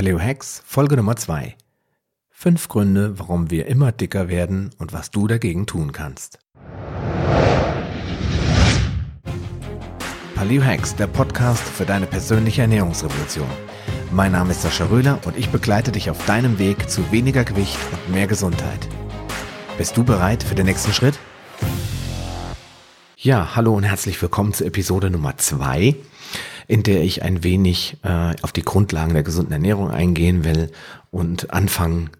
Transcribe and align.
Paleo 0.00 0.18
Hacks, 0.18 0.62
Folge 0.64 0.96
Nummer 0.96 1.14
2. 1.14 1.58
Fünf 2.30 2.68
Gründe, 2.68 3.18
warum 3.18 3.50
wir 3.50 3.66
immer 3.66 3.92
dicker 3.92 4.30
werden 4.30 4.70
und 4.78 4.94
was 4.94 5.10
du 5.10 5.26
dagegen 5.26 5.66
tun 5.66 5.92
kannst. 5.92 6.38
Paleo 10.34 10.64
Hacks, 10.64 10.96
der 10.96 11.06
Podcast 11.06 11.62
für 11.62 11.84
deine 11.84 12.06
persönliche 12.06 12.62
Ernährungsrevolution. 12.62 13.46
Mein 14.10 14.32
Name 14.32 14.52
ist 14.52 14.62
Sascha 14.62 14.86
Röhler 14.86 15.18
und 15.26 15.36
ich 15.36 15.50
begleite 15.50 15.92
dich 15.92 16.08
auf 16.08 16.24
deinem 16.24 16.58
Weg 16.58 16.88
zu 16.88 17.12
weniger 17.12 17.44
Gewicht 17.44 17.76
und 17.92 18.14
mehr 18.14 18.26
Gesundheit. 18.26 18.88
Bist 19.76 19.98
du 19.98 20.02
bereit 20.02 20.42
für 20.42 20.54
den 20.54 20.64
nächsten 20.64 20.94
Schritt? 20.94 21.18
Ja, 23.18 23.54
hallo 23.54 23.74
und 23.74 23.82
herzlich 23.82 24.22
willkommen 24.22 24.54
zu 24.54 24.64
Episode 24.64 25.10
Nummer 25.10 25.36
2 25.36 25.94
in 26.70 26.84
der 26.84 27.02
ich 27.02 27.22
ein 27.24 27.42
wenig 27.42 27.96
äh, 28.04 28.34
auf 28.42 28.52
die 28.52 28.62
Grundlagen 28.62 29.12
der 29.12 29.24
gesunden 29.24 29.52
Ernährung 29.52 29.90
eingehen 29.90 30.44
will 30.44 30.70
und 31.10 31.52
anfangen 31.52 32.10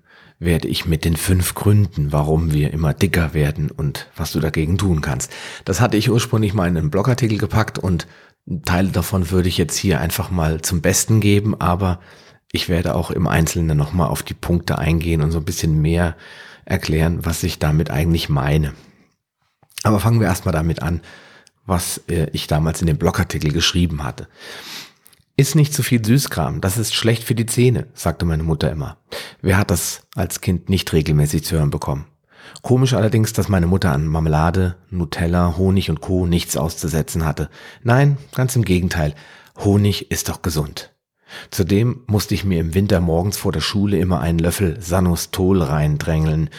werde 0.40 0.66
ich 0.66 0.86
mit 0.86 1.04
den 1.04 1.16
fünf 1.16 1.54
Gründen, 1.54 2.10
warum 2.10 2.52
wir 2.52 2.72
immer 2.72 2.92
dicker 2.92 3.32
werden 3.32 3.70
und 3.70 4.08
was 4.16 4.32
du 4.32 4.40
dagegen 4.40 4.76
tun 4.76 5.02
kannst. 5.02 5.32
Das 5.64 5.80
hatte 5.80 5.96
ich 5.96 6.10
ursprünglich 6.10 6.52
mal 6.52 6.66
in 6.66 6.76
einen 6.76 6.90
Blogartikel 6.90 7.38
gepackt 7.38 7.78
und 7.78 8.08
Teile 8.64 8.88
davon 8.88 9.30
würde 9.30 9.48
ich 9.48 9.56
jetzt 9.56 9.76
hier 9.76 10.00
einfach 10.00 10.30
mal 10.30 10.62
zum 10.62 10.80
Besten 10.80 11.20
geben, 11.20 11.60
aber 11.60 12.00
ich 12.50 12.68
werde 12.68 12.96
auch 12.96 13.12
im 13.12 13.28
Einzelnen 13.28 13.76
nochmal 13.76 14.08
auf 14.08 14.24
die 14.24 14.34
Punkte 14.34 14.78
eingehen 14.78 15.22
und 15.22 15.30
so 15.30 15.38
ein 15.38 15.44
bisschen 15.44 15.80
mehr 15.80 16.16
erklären, 16.64 17.24
was 17.24 17.44
ich 17.44 17.60
damit 17.60 17.90
eigentlich 17.90 18.28
meine. 18.28 18.72
Aber 19.84 20.00
fangen 20.00 20.18
wir 20.18 20.26
erstmal 20.26 20.54
damit 20.54 20.82
an, 20.82 21.02
was 21.70 22.02
äh, 22.08 22.26
ich 22.32 22.46
damals 22.48 22.80
in 22.82 22.86
dem 22.86 22.98
Blogartikel 22.98 23.52
geschrieben 23.52 24.04
hatte. 24.04 24.28
Ist 25.36 25.54
nicht 25.54 25.72
zu 25.72 25.82
viel 25.82 26.04
Süßkram, 26.04 26.60
das 26.60 26.76
ist 26.76 26.94
schlecht 26.94 27.24
für 27.24 27.34
die 27.34 27.46
Zähne, 27.46 27.86
sagte 27.94 28.26
meine 28.26 28.42
Mutter 28.42 28.70
immer. 28.70 28.98
Wer 29.40 29.56
hat 29.56 29.70
das 29.70 30.02
als 30.14 30.42
Kind 30.42 30.68
nicht 30.68 30.92
regelmäßig 30.92 31.44
zu 31.44 31.56
hören 31.56 31.70
bekommen? 31.70 32.04
Komisch 32.62 32.92
allerdings, 32.92 33.32
dass 33.32 33.48
meine 33.48 33.66
Mutter 33.66 33.92
an 33.92 34.06
Marmelade, 34.06 34.76
Nutella, 34.90 35.56
Honig 35.56 35.88
und 35.88 36.00
Co. 36.00 36.26
nichts 36.26 36.58
auszusetzen 36.58 37.24
hatte. 37.24 37.48
Nein, 37.82 38.18
ganz 38.34 38.54
im 38.56 38.64
Gegenteil. 38.64 39.14
Honig 39.56 40.10
ist 40.10 40.28
doch 40.28 40.42
gesund. 40.42 40.92
Zudem 41.50 42.02
musste 42.06 42.34
ich 42.34 42.44
mir 42.44 42.60
im 42.60 42.74
Winter 42.74 43.00
morgens 43.00 43.38
vor 43.38 43.52
der 43.52 43.60
Schule 43.60 43.98
immer 43.98 44.20
einen 44.20 44.40
Löffel 44.40 44.80
Sanostol 44.80 45.62
reindrängeln. 45.62 46.50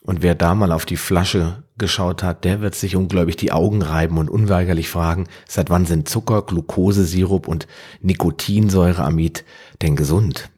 Und 0.00 0.22
wer 0.22 0.34
da 0.34 0.54
mal 0.54 0.72
auf 0.72 0.86
die 0.86 0.96
Flasche 0.96 1.64
geschaut 1.78 2.22
hat, 2.22 2.44
der 2.44 2.60
wird 2.60 2.74
sich 2.74 2.96
ungläubig 2.96 3.36
die 3.36 3.52
Augen 3.52 3.82
reiben 3.82 4.18
und 4.18 4.30
unweigerlich 4.30 4.88
fragen, 4.88 5.26
seit 5.46 5.70
wann 5.70 5.86
sind 5.86 6.08
Zucker, 6.08 6.42
Glukosesirup 6.42 7.48
und 7.48 7.66
Nikotinsäureamid 8.00 9.44
denn 9.82 9.96
gesund? 9.96 10.50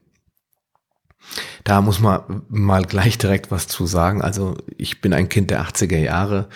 Da 1.64 1.80
muss 1.80 2.00
man 2.00 2.42
mal 2.48 2.84
gleich 2.84 3.19
direkt 3.19 3.50
was 3.50 3.69
zu 3.69 3.86
sagen. 3.86 4.22
Also 4.22 4.56
ich 4.77 5.00
bin 5.00 5.12
ein 5.12 5.28
Kind 5.28 5.50
der 5.50 5.62
80er 5.62 5.98
Jahre 5.98 6.48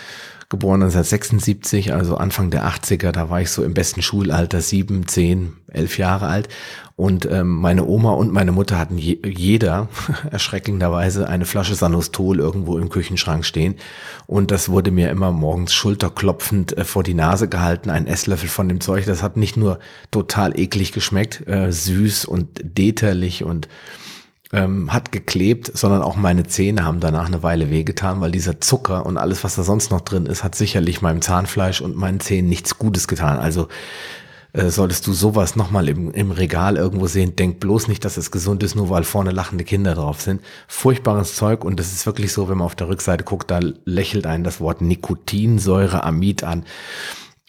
geboren 0.52 0.82
1976, 0.82 1.94
also 1.94 2.16
Anfang 2.18 2.50
der 2.50 2.66
80er, 2.66 3.10
da 3.10 3.30
war 3.30 3.40
ich 3.40 3.50
so 3.50 3.64
im 3.64 3.72
besten 3.72 4.02
Schulalter, 4.02 4.60
sieben, 4.60 5.08
zehn, 5.08 5.54
elf 5.66 5.96
Jahre 5.96 6.26
alt. 6.26 6.50
Und 6.94 7.24
ähm, 7.24 7.48
meine 7.48 7.86
Oma 7.86 8.10
und 8.12 8.30
meine 8.32 8.52
Mutter 8.52 8.78
hatten 8.78 8.98
je, 8.98 9.18
jeder 9.24 9.88
erschreckenderweise 10.30 11.26
eine 11.26 11.46
Flasche 11.46 11.74
Sanostol 11.74 12.38
irgendwo 12.38 12.76
im 12.76 12.90
Küchenschrank 12.90 13.46
stehen. 13.46 13.76
Und 14.26 14.50
das 14.50 14.68
wurde 14.68 14.90
mir 14.90 15.10
immer 15.10 15.32
morgens 15.32 15.72
schulterklopfend 15.72 16.76
äh, 16.76 16.84
vor 16.84 17.02
die 17.02 17.14
Nase 17.14 17.48
gehalten, 17.48 17.88
ein 17.88 18.06
Esslöffel 18.06 18.50
von 18.50 18.68
dem 18.68 18.82
Zeug. 18.82 19.06
Das 19.06 19.22
hat 19.22 19.38
nicht 19.38 19.56
nur 19.56 19.78
total 20.10 20.60
eklig 20.60 20.92
geschmeckt, 20.92 21.48
äh, 21.48 21.72
süß 21.72 22.26
und 22.26 22.60
deterlich 22.62 23.42
und 23.42 23.68
ähm, 24.52 24.92
hat 24.92 25.12
geklebt, 25.12 25.70
sondern 25.74 26.02
auch 26.02 26.16
meine 26.16 26.44
Zähne 26.44 26.84
haben 26.84 27.00
danach 27.00 27.26
eine 27.26 27.42
Weile 27.42 27.70
wehgetan, 27.70 28.20
weil 28.20 28.30
dieser 28.30 28.60
Zucker 28.60 29.06
und 29.06 29.16
alles, 29.16 29.44
was 29.44 29.54
da 29.54 29.62
sonst 29.62 29.90
noch 29.90 30.02
drin 30.02 30.26
ist, 30.26 30.44
hat 30.44 30.54
sicherlich 30.54 31.00
meinem 31.00 31.22
Zahnfleisch 31.22 31.80
und 31.80 31.96
meinen 31.96 32.20
Zähnen 32.20 32.48
nichts 32.48 32.78
Gutes 32.78 33.08
getan. 33.08 33.38
Also 33.38 33.68
äh, 34.52 34.68
solltest 34.68 35.06
du 35.06 35.14
sowas 35.14 35.56
nochmal 35.56 35.88
im, 35.88 36.10
im 36.12 36.30
Regal 36.30 36.76
irgendwo 36.76 37.06
sehen, 37.06 37.34
denk 37.36 37.60
bloß 37.60 37.88
nicht, 37.88 38.04
dass 38.04 38.18
es 38.18 38.30
gesund 38.30 38.62
ist, 38.62 38.74
nur 38.74 38.90
weil 38.90 39.04
vorne 39.04 39.30
lachende 39.30 39.64
Kinder 39.64 39.94
drauf 39.94 40.20
sind. 40.20 40.42
Furchtbares 40.68 41.34
Zeug 41.34 41.64
und 41.64 41.80
das 41.80 41.92
ist 41.92 42.04
wirklich 42.04 42.34
so, 42.34 42.50
wenn 42.50 42.58
man 42.58 42.66
auf 42.66 42.74
der 42.74 42.88
Rückseite 42.88 43.24
guckt, 43.24 43.50
da 43.50 43.60
lächelt 43.86 44.26
einen 44.26 44.44
das 44.44 44.60
Wort 44.60 44.82
Nikotinsäureamid 44.82 46.44
an. 46.44 46.64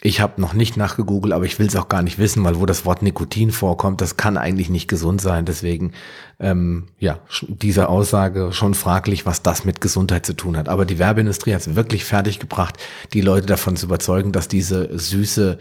Ich 0.06 0.20
habe 0.20 0.42
noch 0.42 0.54
nicht 0.54 0.76
nachgegoogelt, 0.76 1.32
aber 1.32 1.46
ich 1.46 1.60
will 1.60 1.68
es 1.68 1.78
auch 1.78 1.88
gar 1.88 2.02
nicht 2.02 2.20
wissen, 2.20 2.44
weil 2.44 2.60
wo 2.60 2.66
das 2.66 2.84
Wort 2.84 3.02
Nikotin 3.02 3.54
vorkommt, 3.54 4.02
das 4.02 4.18
kann 4.18 4.36
eigentlich 4.36 4.70
nicht 4.70 4.90
gesund 4.90 5.22
sein. 5.22 5.46
Deswegen, 5.46 5.94
ähm, 6.42 6.88
ja, 7.00 7.20
diese 7.48 7.88
Aussage 7.88 8.52
schon 8.52 8.74
fraglich, 8.74 9.26
was 9.26 9.44
das 9.44 9.64
mit 9.64 9.80
Gesundheit 9.80 10.26
zu 10.26 10.34
tun 10.34 10.58
hat. 10.58 10.68
Aber 10.68 10.84
die 10.84 11.00
Werbeindustrie 11.00 11.54
hat 11.54 11.62
es 11.62 11.76
wirklich 11.78 12.04
fertiggebracht, 12.04 12.76
die 13.14 13.22
Leute 13.22 13.46
davon 13.46 13.78
zu 13.78 13.86
überzeugen, 13.86 14.34
dass 14.34 14.50
diese 14.50 14.90
süße, 14.92 15.58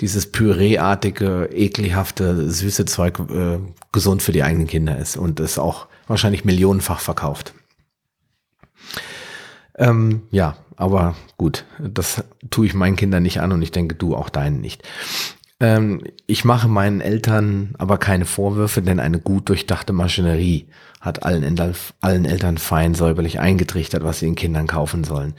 dieses 0.00 0.32
Püreeartige, 0.32 1.50
ekelhafte, 1.52 2.50
süße 2.50 2.86
Zeug 2.86 3.18
äh, 3.28 3.58
gesund 3.92 4.22
für 4.22 4.32
die 4.32 4.42
eigenen 4.42 4.68
Kinder 4.68 4.96
ist 4.96 5.18
und 5.18 5.38
es 5.38 5.58
auch 5.58 5.86
wahrscheinlich 6.06 6.46
millionenfach 6.46 7.00
verkauft. 7.00 7.52
Ähm, 9.76 10.22
ja, 10.30 10.56
aber 10.76 11.14
gut, 11.38 11.64
das 11.78 12.24
tue 12.50 12.66
ich 12.66 12.74
meinen 12.74 12.96
Kindern 12.96 13.22
nicht 13.22 13.40
an 13.40 13.52
und 13.52 13.62
ich 13.62 13.72
denke, 13.72 13.94
du 13.94 14.14
auch 14.16 14.28
deinen 14.28 14.60
nicht. 14.60 14.82
Ähm, 15.60 16.02
ich 16.26 16.44
mache 16.44 16.68
meinen 16.68 17.00
Eltern 17.00 17.74
aber 17.78 17.96
keine 17.98 18.24
Vorwürfe, 18.24 18.82
denn 18.82 18.98
eine 18.98 19.20
gut 19.20 19.48
durchdachte 19.48 19.92
Maschinerie 19.92 20.66
hat 21.00 21.22
allen, 21.22 21.44
Eltern, 21.44 21.74
allen 22.00 22.24
Eltern 22.24 22.58
fein 22.58 22.94
säuberlich 22.94 23.38
eingetrichtert, 23.38 24.02
was 24.02 24.18
sie 24.18 24.26
den 24.26 24.34
Kindern 24.34 24.66
kaufen 24.66 25.04
sollen. 25.04 25.34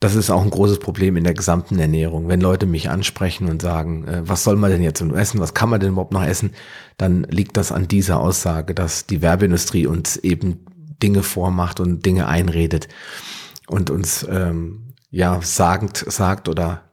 Das 0.00 0.14
ist 0.14 0.30
auch 0.30 0.42
ein 0.42 0.50
großes 0.50 0.78
Problem 0.78 1.16
in 1.16 1.24
der 1.24 1.34
gesamten 1.34 1.76
Ernährung. 1.80 2.28
Wenn 2.28 2.40
Leute 2.40 2.66
mich 2.66 2.88
ansprechen 2.88 3.48
und 3.48 3.60
sagen, 3.60 4.06
äh, 4.06 4.22
was 4.22 4.44
soll 4.44 4.54
man 4.54 4.70
denn 4.70 4.82
jetzt 4.82 5.02
essen, 5.02 5.40
was 5.40 5.54
kann 5.54 5.70
man 5.70 5.80
denn 5.80 5.90
überhaupt 5.90 6.12
noch 6.12 6.24
essen, 6.24 6.52
dann 6.96 7.24
liegt 7.24 7.56
das 7.56 7.72
an 7.72 7.88
dieser 7.88 8.20
Aussage, 8.20 8.74
dass 8.74 9.06
die 9.06 9.22
Werbeindustrie 9.22 9.88
uns 9.88 10.16
eben 10.16 10.60
Dinge 11.02 11.24
vormacht 11.24 11.80
und 11.80 12.06
Dinge 12.06 12.28
einredet 12.28 12.86
und 13.68 13.90
uns 13.90 14.26
ähm, 14.28 14.94
ja 15.10 15.40
sagend 15.42 16.04
sagt 16.08 16.48
oder 16.48 16.88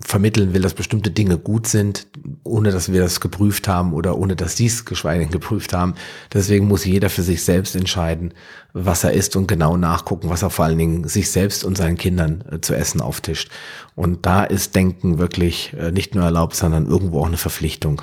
vermitteln 0.00 0.52
will, 0.52 0.60
dass 0.60 0.74
bestimmte 0.74 1.10
Dinge 1.10 1.38
gut 1.38 1.66
sind, 1.66 2.06
ohne 2.44 2.70
dass 2.70 2.92
wir 2.92 3.00
das 3.00 3.20
geprüft 3.20 3.66
haben 3.66 3.94
oder 3.94 4.18
ohne 4.18 4.36
dass 4.36 4.56
sie 4.56 4.66
es 4.66 4.84
geschweige 4.84 5.20
denn 5.20 5.30
geprüft 5.30 5.72
haben. 5.72 5.94
Deswegen 6.32 6.68
muss 6.68 6.84
jeder 6.84 7.08
für 7.08 7.22
sich 7.22 7.44
selbst 7.44 7.74
entscheiden, 7.74 8.34
was 8.72 9.04
er 9.04 9.12
isst 9.12 9.36
und 9.36 9.48
genau 9.48 9.76
nachgucken, 9.76 10.28
was 10.28 10.42
er 10.42 10.50
vor 10.50 10.66
allen 10.66 10.78
Dingen 10.78 11.08
sich 11.08 11.30
selbst 11.30 11.64
und 11.64 11.76
seinen 11.76 11.96
Kindern 11.96 12.44
äh, 12.50 12.60
zu 12.60 12.74
essen 12.74 13.00
auftischt. 13.00 13.50
Und 13.94 14.26
da 14.26 14.44
ist 14.44 14.74
Denken 14.74 15.18
wirklich 15.18 15.74
äh, 15.78 15.92
nicht 15.92 16.14
nur 16.14 16.24
erlaubt, 16.24 16.56
sondern 16.56 16.86
irgendwo 16.86 17.20
auch 17.20 17.26
eine 17.26 17.38
Verpflichtung. 17.38 18.02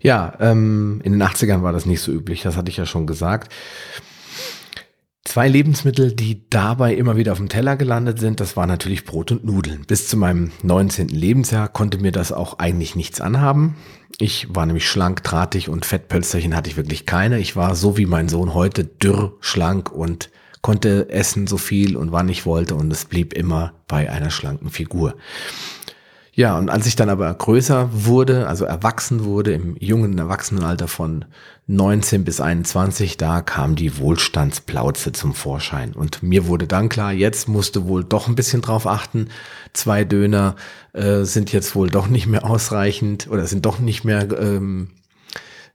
Ja, 0.00 0.34
ähm, 0.40 1.00
in 1.04 1.12
den 1.12 1.22
80ern 1.22 1.62
war 1.62 1.72
das 1.72 1.86
nicht 1.86 2.00
so 2.00 2.12
üblich, 2.12 2.42
das 2.42 2.56
hatte 2.56 2.70
ich 2.70 2.76
ja 2.76 2.86
schon 2.86 3.06
gesagt. 3.06 3.52
Zwei 5.24 5.48
Lebensmittel, 5.48 6.12
die 6.12 6.48
dabei 6.50 6.94
immer 6.94 7.16
wieder 7.16 7.32
auf 7.32 7.38
dem 7.38 7.48
Teller 7.48 7.76
gelandet 7.76 8.20
sind, 8.20 8.40
das 8.40 8.56
war 8.56 8.66
natürlich 8.66 9.04
Brot 9.04 9.32
und 9.32 9.44
Nudeln. 9.44 9.84
Bis 9.86 10.06
zu 10.06 10.18
meinem 10.18 10.52
19. 10.62 11.08
Lebensjahr 11.08 11.68
konnte 11.68 11.98
mir 11.98 12.12
das 12.12 12.30
auch 12.30 12.58
eigentlich 12.58 12.94
nichts 12.94 13.22
anhaben. 13.22 13.74
Ich 14.18 14.54
war 14.54 14.66
nämlich 14.66 14.88
schlank, 14.88 15.24
drahtig 15.24 15.68
und 15.68 15.86
Fettpölsterchen 15.86 16.54
hatte 16.54 16.68
ich 16.68 16.76
wirklich 16.76 17.06
keine. 17.06 17.38
Ich 17.40 17.56
war 17.56 17.74
so 17.74 17.96
wie 17.96 18.06
mein 18.06 18.28
Sohn 18.28 18.54
heute 18.54 18.84
dürr, 18.84 19.36
schlank 19.40 19.90
und 19.90 20.30
konnte 20.60 21.08
essen 21.08 21.46
so 21.46 21.56
viel 21.56 21.96
und 21.96 22.12
wann 22.12 22.28
ich 22.28 22.46
wollte 22.46 22.74
und 22.74 22.92
es 22.92 23.06
blieb 23.06 23.32
immer 23.32 23.72
bei 23.88 24.10
einer 24.10 24.30
schlanken 24.30 24.70
Figur. 24.70 25.14
Ja, 26.36 26.58
und 26.58 26.68
als 26.68 26.86
ich 26.86 26.96
dann 26.96 27.10
aber 27.10 27.32
größer 27.32 27.90
wurde, 27.92 28.48
also 28.48 28.64
erwachsen 28.64 29.24
wurde, 29.24 29.52
im 29.52 29.76
jungen 29.78 30.18
Erwachsenenalter 30.18 30.88
von 30.88 31.24
19 31.68 32.24
bis 32.24 32.40
21, 32.40 33.16
da 33.16 33.40
kam 33.40 33.76
die 33.76 33.98
Wohlstandsplauze 33.98 35.12
zum 35.12 35.32
Vorschein. 35.32 35.92
Und 35.92 36.24
mir 36.24 36.48
wurde 36.48 36.66
dann 36.66 36.88
klar, 36.88 37.12
jetzt 37.12 37.48
musste 37.48 37.86
wohl 37.86 38.02
doch 38.02 38.26
ein 38.26 38.34
bisschen 38.34 38.62
drauf 38.62 38.88
achten. 38.88 39.28
Zwei 39.74 40.04
Döner 40.04 40.56
äh, 40.92 41.22
sind 41.22 41.52
jetzt 41.52 41.76
wohl 41.76 41.88
doch 41.88 42.08
nicht 42.08 42.26
mehr 42.26 42.44
ausreichend 42.44 43.28
oder 43.30 43.46
sind 43.46 43.64
doch 43.64 43.78
nicht 43.78 44.02
mehr 44.02 44.28
ähm, 44.36 44.88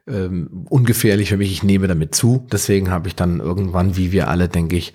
ähm, 0.08 0.66
ungefährlich 0.68 1.30
für 1.30 1.38
mich. 1.38 1.54
Ich 1.54 1.64
nehme 1.64 1.88
damit 1.88 2.14
zu. 2.14 2.46
Deswegen 2.52 2.92
habe 2.92 3.08
ich 3.08 3.16
dann 3.16 3.40
irgendwann, 3.40 3.96
wie 3.96 4.12
wir 4.12 4.28
alle, 4.28 4.50
denke 4.50 4.76
ich, 4.76 4.94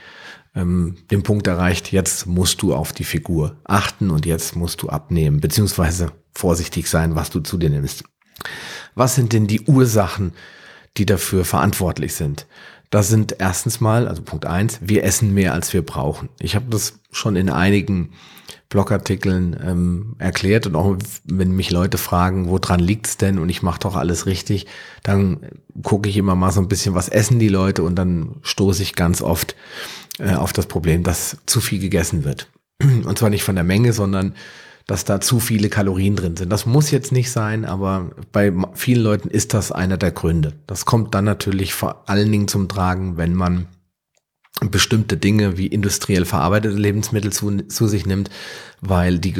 ähm, 0.54 0.96
den 1.10 1.22
Punkt 1.22 1.46
erreicht, 1.46 1.92
jetzt 1.92 2.26
musst 2.26 2.62
du 2.62 2.74
auf 2.74 2.92
die 2.92 3.04
Figur 3.04 3.56
achten 3.64 4.10
und 4.10 4.26
jetzt 4.26 4.56
musst 4.56 4.82
du 4.82 4.88
abnehmen, 4.88 5.40
beziehungsweise 5.40 6.12
vorsichtig 6.32 6.88
sein, 6.88 7.14
was 7.14 7.30
du 7.30 7.40
zu 7.40 7.58
dir 7.58 7.70
nimmst. 7.70 8.04
Was 8.94 9.14
sind 9.14 9.32
denn 9.32 9.46
die 9.46 9.62
Ursachen, 9.62 10.32
die 10.96 11.06
dafür 11.06 11.44
verantwortlich 11.44 12.14
sind, 12.14 12.46
Das 12.94 13.08
sind 13.08 13.34
erstens 13.40 13.80
mal, 13.80 14.06
also 14.06 14.22
Punkt 14.22 14.46
eins, 14.46 14.78
wir 14.80 15.02
essen 15.02 15.34
mehr 15.34 15.52
als 15.52 15.72
wir 15.72 15.82
brauchen. 15.82 16.28
Ich 16.38 16.54
habe 16.54 16.66
das 16.68 17.00
schon 17.10 17.34
in 17.34 17.50
einigen 17.50 18.10
Blogartikeln 18.68 19.56
ähm, 19.60 20.14
erklärt 20.18 20.68
und 20.68 20.76
auch 20.76 20.96
wenn 21.24 21.50
mich 21.50 21.72
Leute 21.72 21.98
fragen, 21.98 22.48
woran 22.48 22.78
liegt's 22.78 23.16
denn 23.16 23.40
und 23.40 23.48
ich 23.48 23.62
mache 23.62 23.80
doch 23.80 23.96
alles 23.96 24.26
richtig, 24.26 24.66
dann 25.02 25.40
gucke 25.82 26.08
ich 26.08 26.16
immer 26.16 26.36
mal 26.36 26.52
so 26.52 26.60
ein 26.60 26.68
bisschen, 26.68 26.94
was 26.94 27.08
essen 27.08 27.40
die 27.40 27.48
Leute 27.48 27.82
und 27.82 27.96
dann 27.96 28.36
stoße 28.42 28.84
ich 28.84 28.94
ganz 28.94 29.22
oft 29.22 29.56
äh, 30.18 30.34
auf 30.34 30.52
das 30.52 30.66
Problem, 30.66 31.02
dass 31.02 31.38
zu 31.46 31.60
viel 31.60 31.78
gegessen 31.78 32.24
wird. 32.24 32.50
Und 32.82 33.18
zwar 33.18 33.30
nicht 33.30 33.44
von 33.44 33.54
der 33.54 33.64
Menge, 33.64 33.92
sondern 33.92 34.34
dass 34.86 35.04
da 35.04 35.20
zu 35.20 35.40
viele 35.40 35.70
Kalorien 35.70 36.14
drin 36.14 36.36
sind. 36.36 36.50
Das 36.50 36.66
muss 36.66 36.90
jetzt 36.90 37.10
nicht 37.10 37.30
sein, 37.30 37.64
aber 37.64 38.10
bei 38.32 38.52
vielen 38.74 39.02
Leuten 39.02 39.30
ist 39.30 39.54
das 39.54 39.72
einer 39.72 39.96
der 39.96 40.10
Gründe. 40.10 40.52
Das 40.66 40.84
kommt 40.84 41.14
dann 41.14 41.24
natürlich 41.24 41.72
vor 41.72 42.08
allen 42.08 42.30
Dingen 42.30 42.48
zum 42.48 42.68
Tragen, 42.68 43.16
wenn 43.16 43.34
man 43.34 43.66
bestimmte 44.60 45.16
Dinge 45.16 45.56
wie 45.56 45.66
industriell 45.66 46.24
verarbeitete 46.24 46.76
Lebensmittel 46.76 47.32
zu, 47.32 47.62
zu 47.62 47.88
sich 47.88 48.06
nimmt, 48.06 48.30
weil 48.80 49.18
die 49.18 49.32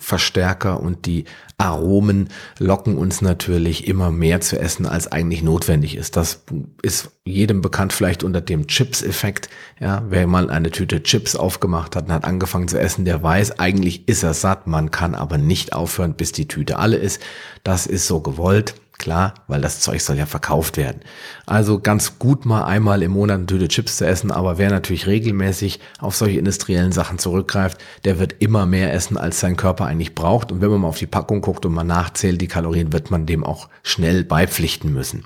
Geschmacksverstärker 0.00 0.80
und 0.80 1.06
die 1.06 1.24
Aromen 1.58 2.28
locken 2.58 2.96
uns 2.96 3.20
natürlich 3.20 3.86
immer 3.86 4.10
mehr 4.10 4.40
zu 4.40 4.58
essen, 4.58 4.86
als 4.86 5.12
eigentlich 5.12 5.42
notwendig 5.42 5.96
ist. 5.96 6.16
Das 6.16 6.44
ist 6.82 7.10
jedem 7.24 7.60
bekannt 7.60 7.92
vielleicht 7.92 8.24
unter 8.24 8.40
dem 8.40 8.66
Chips-Effekt. 8.66 9.50
Ja, 9.78 10.02
wer 10.08 10.26
mal 10.26 10.50
eine 10.50 10.70
Tüte 10.70 11.02
Chips 11.02 11.36
aufgemacht 11.36 11.96
hat 11.96 12.06
und 12.06 12.12
hat 12.12 12.24
angefangen 12.24 12.68
zu 12.68 12.80
essen, 12.80 13.04
der 13.04 13.22
weiß, 13.22 13.58
eigentlich 13.58 14.08
ist 14.08 14.22
er 14.22 14.34
satt, 14.34 14.66
man 14.66 14.90
kann 14.90 15.14
aber 15.14 15.38
nicht 15.38 15.72
aufhören, 15.72 16.14
bis 16.14 16.32
die 16.32 16.48
Tüte 16.48 16.78
alle 16.78 16.96
ist. 16.96 17.20
Das 17.62 17.86
ist 17.86 18.06
so 18.06 18.20
gewollt. 18.20 18.74
Klar, 19.00 19.32
weil 19.48 19.62
das 19.62 19.80
Zeug 19.80 20.02
soll 20.02 20.18
ja 20.18 20.26
verkauft 20.26 20.76
werden. 20.76 21.00
Also 21.46 21.80
ganz 21.80 22.18
gut 22.18 22.44
mal 22.44 22.64
einmal 22.64 23.02
im 23.02 23.12
Monat 23.12 23.38
eine 23.38 23.46
Tüte 23.46 23.66
Chips 23.66 23.96
zu 23.96 24.06
essen, 24.06 24.30
aber 24.30 24.58
wer 24.58 24.68
natürlich 24.68 25.06
regelmäßig 25.06 25.80
auf 26.00 26.14
solche 26.14 26.38
industriellen 26.38 26.92
Sachen 26.92 27.18
zurückgreift, 27.18 27.78
der 28.04 28.18
wird 28.18 28.36
immer 28.40 28.66
mehr 28.66 28.92
essen, 28.92 29.16
als 29.16 29.40
sein 29.40 29.56
Körper 29.56 29.86
eigentlich 29.86 30.14
braucht. 30.14 30.52
Und 30.52 30.60
wenn 30.60 30.68
man 30.68 30.82
mal 30.82 30.88
auf 30.88 30.98
die 30.98 31.06
Packung 31.06 31.40
guckt 31.40 31.64
und 31.64 31.72
mal 31.72 31.82
nachzählt, 31.82 32.42
die 32.42 32.46
Kalorien, 32.46 32.92
wird 32.92 33.10
man 33.10 33.24
dem 33.24 33.42
auch 33.42 33.70
schnell 33.82 34.22
beipflichten 34.22 34.92
müssen. 34.92 35.24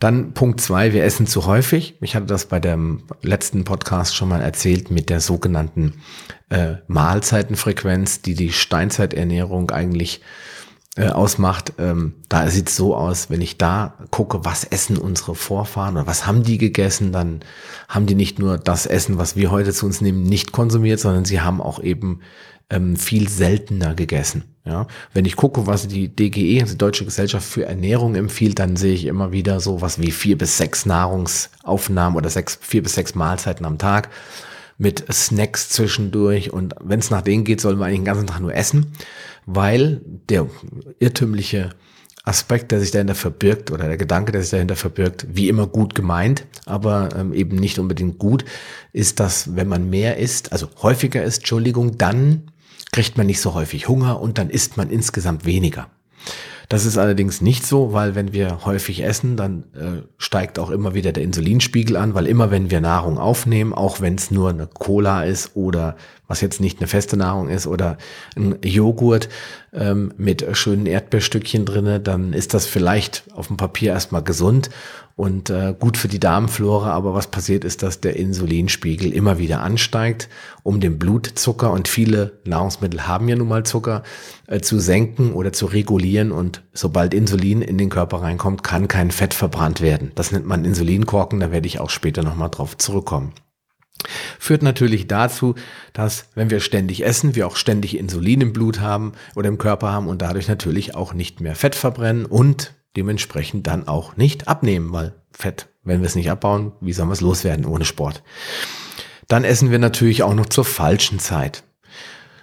Dann 0.00 0.32
Punkt 0.32 0.58
zwei, 0.62 0.94
wir 0.94 1.04
essen 1.04 1.26
zu 1.26 1.44
häufig. 1.44 1.98
Ich 2.00 2.16
hatte 2.16 2.24
das 2.24 2.46
bei 2.46 2.60
dem 2.60 3.02
letzten 3.20 3.64
Podcast 3.64 4.16
schon 4.16 4.30
mal 4.30 4.40
erzählt 4.40 4.90
mit 4.90 5.10
der 5.10 5.20
sogenannten 5.20 6.00
äh, 6.48 6.76
Mahlzeitenfrequenz, 6.86 8.22
die 8.22 8.34
die 8.34 8.52
Steinzeiternährung 8.52 9.70
eigentlich 9.70 10.22
äh, 10.22 10.22
ausmacht, 11.02 11.72
ähm, 11.78 12.14
da 12.28 12.48
sieht 12.48 12.68
es 12.68 12.76
so 12.76 12.94
aus, 12.94 13.28
wenn 13.28 13.40
ich 13.40 13.58
da 13.58 13.94
gucke, 14.10 14.44
was 14.44 14.62
essen 14.62 14.96
unsere 14.96 15.34
Vorfahren 15.34 15.96
oder 15.96 16.06
was 16.06 16.26
haben 16.26 16.44
die 16.44 16.56
gegessen, 16.56 17.10
dann 17.10 17.40
haben 17.88 18.06
die 18.06 18.14
nicht 18.14 18.38
nur 18.38 18.58
das 18.58 18.86
Essen, 18.86 19.18
was 19.18 19.34
wir 19.34 19.50
heute 19.50 19.72
zu 19.72 19.86
uns 19.86 20.00
nehmen, 20.00 20.22
nicht 20.22 20.52
konsumiert, 20.52 21.00
sondern 21.00 21.24
sie 21.24 21.40
haben 21.40 21.60
auch 21.60 21.82
eben 21.82 22.20
ähm, 22.70 22.96
viel 22.96 23.28
seltener 23.28 23.94
gegessen. 23.94 24.44
Ja, 24.64 24.86
wenn 25.12 25.26
ich 25.26 25.36
gucke, 25.36 25.66
was 25.66 25.88
die 25.88 26.08
DGE, 26.08 26.62
also 26.62 26.72
die 26.72 26.78
Deutsche 26.78 27.04
Gesellschaft 27.04 27.46
für 27.46 27.66
Ernährung 27.66 28.14
empfiehlt, 28.14 28.58
dann 28.58 28.76
sehe 28.76 28.94
ich 28.94 29.04
immer 29.04 29.30
wieder 29.30 29.60
so 29.60 29.82
was 29.82 30.00
wie 30.00 30.10
vier 30.10 30.38
bis 30.38 30.56
sechs 30.56 30.86
Nahrungsaufnahmen 30.86 32.16
oder 32.16 32.30
sechs, 32.30 32.58
vier 32.62 32.82
bis 32.82 32.94
sechs 32.94 33.14
Mahlzeiten 33.14 33.66
am 33.66 33.76
Tag 33.76 34.08
mit 34.78 35.04
Snacks 35.12 35.68
zwischendurch. 35.68 36.52
Und 36.52 36.74
wenn 36.82 37.00
es 37.00 37.10
nach 37.10 37.22
denen 37.22 37.44
geht, 37.44 37.60
sollen 37.60 37.78
wir 37.78 37.86
eigentlich 37.86 38.00
den 38.00 38.04
ganzen 38.04 38.26
Tag 38.26 38.40
nur 38.40 38.54
essen 38.54 38.92
weil 39.46 40.00
der 40.28 40.48
irrtümliche 40.98 41.70
Aspekt, 42.24 42.72
der 42.72 42.80
sich 42.80 42.90
dahinter 42.90 43.14
verbirgt 43.14 43.70
oder 43.70 43.86
der 43.86 43.98
Gedanke, 43.98 44.32
der 44.32 44.40
sich 44.40 44.50
dahinter 44.50 44.76
verbirgt, 44.76 45.26
wie 45.30 45.48
immer 45.48 45.66
gut 45.66 45.94
gemeint, 45.94 46.46
aber 46.64 47.10
ähm, 47.16 47.34
eben 47.34 47.56
nicht 47.56 47.78
unbedingt 47.78 48.18
gut, 48.18 48.44
ist, 48.92 49.20
dass 49.20 49.56
wenn 49.56 49.68
man 49.68 49.90
mehr 49.90 50.16
isst, 50.16 50.52
also 50.52 50.68
häufiger 50.80 51.22
isst, 51.22 51.40
Entschuldigung, 51.40 51.98
dann 51.98 52.50
kriegt 52.92 53.18
man 53.18 53.26
nicht 53.26 53.40
so 53.40 53.52
häufig 53.52 53.88
Hunger 53.88 54.20
und 54.20 54.38
dann 54.38 54.48
isst 54.48 54.78
man 54.78 54.88
insgesamt 54.88 55.44
weniger. 55.44 55.90
Das 56.68 56.86
ist 56.86 56.96
allerdings 56.96 57.40
nicht 57.40 57.66
so, 57.66 57.92
weil 57.92 58.14
wenn 58.14 58.32
wir 58.32 58.64
häufig 58.64 59.02
essen, 59.02 59.36
dann 59.36 59.64
äh, 59.74 60.02
steigt 60.18 60.58
auch 60.58 60.70
immer 60.70 60.94
wieder 60.94 61.12
der 61.12 61.22
Insulinspiegel 61.22 61.96
an, 61.96 62.14
weil 62.14 62.26
immer 62.26 62.50
wenn 62.50 62.70
wir 62.70 62.80
Nahrung 62.80 63.18
aufnehmen, 63.18 63.72
auch 63.72 64.00
wenn 64.00 64.14
es 64.14 64.30
nur 64.30 64.50
eine 64.50 64.66
Cola 64.66 65.24
ist 65.24 65.52
oder 65.54 65.96
was 66.26 66.40
jetzt 66.40 66.60
nicht 66.60 66.80
eine 66.80 66.88
feste 66.88 67.16
Nahrung 67.16 67.48
ist 67.48 67.66
oder 67.66 67.98
ein 68.34 68.56
Joghurt 68.62 69.28
ähm, 69.74 70.12
mit 70.16 70.44
schönen 70.56 70.86
Erdbeerstückchen 70.86 71.66
drinne, 71.66 72.00
dann 72.00 72.32
ist 72.32 72.54
das 72.54 72.66
vielleicht 72.66 73.24
auf 73.34 73.48
dem 73.48 73.56
Papier 73.56 73.92
erstmal 73.92 74.22
gesund 74.22 74.70
und 75.16 75.48
äh, 75.48 75.74
gut 75.78 75.96
für 75.96 76.08
die 76.08 76.18
Darmflora, 76.18 76.90
aber 76.90 77.14
was 77.14 77.28
passiert 77.28 77.64
ist, 77.64 77.82
dass 77.84 78.00
der 78.00 78.16
Insulinspiegel 78.16 79.12
immer 79.12 79.38
wieder 79.38 79.60
ansteigt, 79.60 80.28
um 80.64 80.80
den 80.80 80.98
Blutzucker 80.98 81.70
und 81.70 81.86
viele 81.86 82.40
Nahrungsmittel 82.44 83.06
haben 83.06 83.28
ja 83.28 83.36
nun 83.36 83.48
mal 83.48 83.64
Zucker 83.64 84.02
äh, 84.48 84.60
zu 84.60 84.80
senken 84.80 85.32
oder 85.32 85.52
zu 85.52 85.66
regulieren 85.66 86.32
und 86.32 86.64
sobald 86.72 87.14
Insulin 87.14 87.62
in 87.62 87.78
den 87.78 87.90
Körper 87.90 88.22
reinkommt, 88.22 88.64
kann 88.64 88.88
kein 88.88 89.12
Fett 89.12 89.34
verbrannt 89.34 89.80
werden. 89.80 90.10
Das 90.16 90.32
nennt 90.32 90.46
man 90.46 90.64
Insulinkorken, 90.64 91.38
da 91.38 91.52
werde 91.52 91.68
ich 91.68 91.78
auch 91.78 91.90
später 91.90 92.24
nochmal 92.24 92.50
drauf 92.50 92.76
zurückkommen. 92.76 93.32
Führt 94.40 94.62
natürlich 94.62 95.06
dazu, 95.06 95.54
dass 95.92 96.26
wenn 96.34 96.50
wir 96.50 96.58
ständig 96.58 97.04
essen, 97.04 97.36
wir 97.36 97.46
auch 97.46 97.56
ständig 97.56 97.96
Insulin 97.96 98.40
im 98.40 98.52
Blut 98.52 98.80
haben 98.80 99.12
oder 99.36 99.48
im 99.48 99.58
Körper 99.58 99.92
haben 99.92 100.08
und 100.08 100.22
dadurch 100.22 100.48
natürlich 100.48 100.96
auch 100.96 101.14
nicht 101.14 101.40
mehr 101.40 101.54
Fett 101.54 101.76
verbrennen 101.76 102.26
und 102.26 102.74
dementsprechend 102.96 103.66
dann 103.66 103.88
auch 103.88 104.16
nicht 104.16 104.48
abnehmen, 104.48 104.92
weil 104.92 105.14
Fett, 105.32 105.68
wenn 105.82 106.00
wir 106.00 106.06
es 106.06 106.14
nicht 106.14 106.30
abbauen, 106.30 106.72
wie 106.80 106.92
sollen 106.92 107.08
wir 107.08 107.14
es 107.14 107.20
loswerden 107.20 107.66
ohne 107.66 107.84
Sport? 107.84 108.22
Dann 109.28 109.44
essen 109.44 109.70
wir 109.70 109.78
natürlich 109.78 110.22
auch 110.22 110.34
noch 110.34 110.46
zur 110.46 110.64
falschen 110.64 111.18
Zeit. 111.18 111.64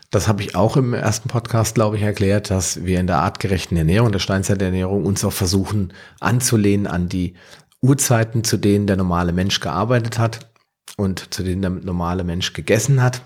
Das 0.09 0.27
habe 0.27 0.43
ich 0.43 0.55
auch 0.55 0.75
im 0.75 0.93
ersten 0.93 1.29
Podcast, 1.29 1.75
glaube 1.75 1.95
ich, 1.95 2.03
erklärt, 2.03 2.49
dass 2.49 2.83
wir 2.83 2.99
in 2.99 3.07
der 3.07 3.19
artgerechten 3.19 3.77
Ernährung, 3.77 4.11
der 4.11 4.19
Steinzeiternährung, 4.19 5.05
uns 5.05 5.23
auch 5.23 5.31
versuchen 5.31 5.93
anzulehnen 6.19 6.85
an 6.85 7.07
die 7.07 7.35
Uhrzeiten, 7.81 8.43
zu 8.43 8.57
denen 8.57 8.87
der 8.87 8.97
normale 8.97 9.31
Mensch 9.31 9.61
gearbeitet 9.61 10.19
hat 10.19 10.51
und 10.97 11.33
zu 11.33 11.43
denen 11.43 11.61
der 11.61 11.71
normale 11.71 12.25
Mensch 12.25 12.51
gegessen 12.51 13.01
hat. 13.01 13.21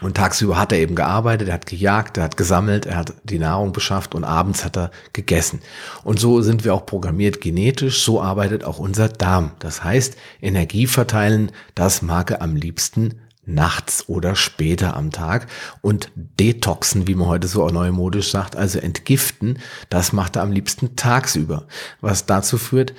Und 0.00 0.16
tagsüber 0.16 0.58
hat 0.58 0.72
er 0.72 0.78
eben 0.78 0.94
gearbeitet, 0.94 1.48
er 1.48 1.54
hat 1.54 1.66
gejagt, 1.66 2.16
er 2.16 2.24
hat 2.24 2.36
gesammelt, 2.36 2.86
er 2.86 2.96
hat 2.96 3.14
die 3.24 3.38
Nahrung 3.38 3.72
beschafft 3.72 4.14
und 4.14 4.24
abends 4.24 4.64
hat 4.64 4.76
er 4.76 4.90
gegessen. 5.12 5.60
Und 6.02 6.18
so 6.18 6.40
sind 6.40 6.64
wir 6.64 6.74
auch 6.74 6.86
programmiert 6.86 7.40
genetisch, 7.40 8.02
so 8.02 8.20
arbeitet 8.20 8.64
auch 8.64 8.78
unser 8.78 9.08
Darm. 9.08 9.52
Das 9.58 9.84
heißt, 9.84 10.16
Energie 10.40 10.86
verteilen, 10.86 11.52
das 11.74 12.02
mag 12.02 12.30
er 12.30 12.42
am 12.42 12.56
liebsten 12.56 13.20
nachts 13.44 14.08
oder 14.08 14.36
später 14.36 14.96
am 14.96 15.10
Tag 15.10 15.46
und 15.80 16.10
detoxen, 16.14 17.06
wie 17.08 17.14
man 17.14 17.28
heute 17.28 17.48
so 17.48 17.66
neumodisch 17.68 18.30
sagt, 18.30 18.56
also 18.56 18.78
entgiften, 18.78 19.58
das 19.88 20.12
macht 20.12 20.36
er 20.36 20.42
am 20.42 20.52
liebsten 20.52 20.96
tagsüber, 20.96 21.66
was 22.00 22.26
dazu 22.26 22.56
führt, 22.56 22.94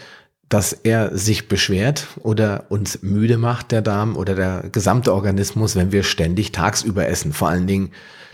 dass 0.50 0.74
er 0.74 1.18
sich 1.18 1.48
beschwert 1.48 2.08
oder 2.22 2.66
uns 2.70 3.02
müde 3.02 3.38
macht, 3.38 3.72
der 3.72 3.82
Darm 3.82 4.16
oder 4.16 4.36
der 4.36 4.70
gesamte 4.72 5.14
Organismus, 5.14 5.76
wenn 5.76 5.92
wir 5.92 6.04
ständig 6.04 6.52
tagsüber 6.52 7.08
essen. 7.08 7.34
Vor 7.34 7.50
allen 7.50 7.68
Dingen 7.68 7.92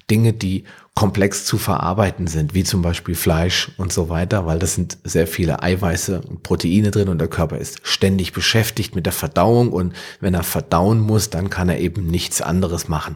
Dinge, 0.09 0.33
die 0.33 0.65
komplex 0.95 1.45
zu 1.45 1.57
verarbeiten 1.57 2.27
sind, 2.27 2.53
wie 2.53 2.65
zum 2.65 2.81
Beispiel 2.81 3.15
Fleisch 3.15 3.71
und 3.77 3.93
so 3.93 4.09
weiter, 4.09 4.45
weil 4.45 4.59
das 4.59 4.75
sind 4.75 4.97
sehr 5.03 5.27
viele 5.27 5.63
Eiweiße 5.63 6.21
und 6.21 6.43
Proteine 6.43 6.91
drin 6.91 7.07
und 7.07 7.19
der 7.19 7.29
Körper 7.29 7.57
ist 7.57 7.79
ständig 7.83 8.33
beschäftigt 8.33 8.95
mit 8.95 9.05
der 9.05 9.13
Verdauung 9.13 9.71
und 9.71 9.93
wenn 10.19 10.33
er 10.33 10.43
verdauen 10.43 10.99
muss, 10.99 11.29
dann 11.29 11.49
kann 11.49 11.69
er 11.69 11.79
eben 11.79 12.07
nichts 12.07 12.41
anderes 12.41 12.89
machen. 12.89 13.15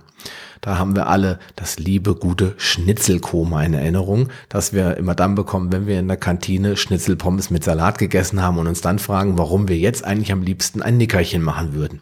Da 0.63 0.77
haben 0.77 0.95
wir 0.95 1.07
alle 1.07 1.39
das 1.57 1.77
liebe, 1.77 2.15
gute 2.15 2.55
Schnitzelkoma 2.55 3.63
in 3.63 3.73
Erinnerung, 3.73 4.29
das 4.47 4.71
wir 4.71 4.95
immer 4.95 5.13
dann 5.13 5.35
bekommen, 5.35 5.73
wenn 5.73 5.87
wir 5.87 5.99
in 5.99 6.07
der 6.07 6.15
Kantine 6.15 6.77
Schnitzelpommes 6.77 7.49
mit 7.49 7.65
Salat 7.65 7.97
gegessen 7.97 8.41
haben 8.41 8.57
und 8.57 8.67
uns 8.67 8.79
dann 8.79 8.97
fragen, 8.97 9.37
warum 9.37 9.67
wir 9.67 9.77
jetzt 9.77 10.05
eigentlich 10.05 10.31
am 10.31 10.41
liebsten 10.41 10.81
ein 10.81 10.95
Nickerchen 10.95 11.41
machen 11.41 11.73
würden. 11.73 11.99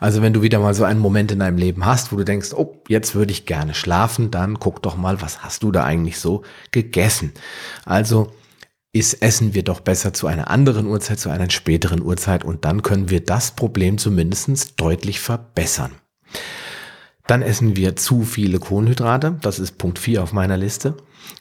Also 0.00 0.20
wenn 0.20 0.32
du 0.32 0.42
wieder 0.42 0.58
mal 0.58 0.74
so 0.74 0.82
einen 0.82 0.98
Moment 0.98 1.30
in 1.30 1.38
deinem 1.38 1.58
Leben 1.58 1.86
hast, 1.86 2.12
wo 2.12 2.16
du 2.16 2.24
denkst, 2.24 2.54
oh, 2.54 2.82
jetzt 2.88 3.14
würde 3.14 3.30
ich 3.30 3.46
gerne 3.46 3.72
schlafen, 3.72 4.32
dann 4.32 4.58
guck 4.58 4.82
doch 4.82 4.96
mal, 4.96 5.22
was 5.22 5.44
hast 5.44 5.62
du 5.62 5.70
da 5.70 5.84
eigentlich 5.84 6.18
so 6.18 6.42
gegessen? 6.72 7.32
Also 7.84 8.32
ist 8.92 9.22
essen 9.22 9.54
wir 9.54 9.62
doch 9.62 9.78
besser 9.78 10.12
zu 10.12 10.26
einer 10.26 10.50
anderen 10.50 10.88
Uhrzeit, 10.88 11.20
zu 11.20 11.30
einer 11.30 11.48
späteren 11.50 12.02
Uhrzeit 12.02 12.42
und 12.44 12.64
dann 12.64 12.82
können 12.82 13.10
wir 13.10 13.24
das 13.24 13.52
Problem 13.52 13.96
zumindest 13.96 14.80
deutlich 14.80 15.20
verbessern. 15.20 15.92
Dann 17.26 17.42
essen 17.42 17.76
wir 17.76 17.96
zu 17.96 18.22
viele 18.22 18.58
Kohlenhydrate. 18.58 19.36
Das 19.40 19.58
ist 19.58 19.78
Punkt 19.78 19.98
4 19.98 20.22
auf 20.22 20.32
meiner 20.32 20.56
Liste. 20.56 20.96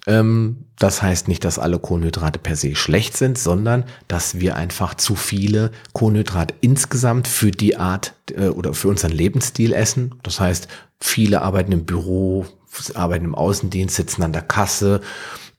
Ähm, 0.06 0.66
das 0.78 1.02
heißt 1.02 1.28
nicht, 1.28 1.44
dass 1.44 1.60
alle 1.60 1.80
Kohlenhydrate 1.80 2.40
per 2.40 2.56
se 2.56 2.76
schlecht 2.76 3.18
sind, 3.18 3.38
sondern 3.38 3.86
dass 4.08 4.40
wir 4.40 4.56
einfach 4.56 4.96
zu 4.96 5.16
viele 5.16 5.72
Kohlenhydrate 5.94 6.54
insgesamt 6.62 7.28
für 7.28 7.52
die 7.52 7.78
Art 7.78 8.14
äh, 8.36 8.50
oder 8.50 8.74
für 8.74 8.90
unseren 8.90 9.12
Lebensstil 9.12 9.74
essen. 9.74 10.16
Das 10.24 10.40
heißt, 10.40 10.68
viele 11.00 11.42
arbeiten 11.42 11.72
im 11.72 11.86
Büro, 11.86 12.46
arbeiten 12.94 13.26
im 13.26 13.36
Außendienst, 13.36 13.96
sitzen 13.96 14.24
an 14.24 14.34
der 14.34 14.44
Kasse, 14.44 15.02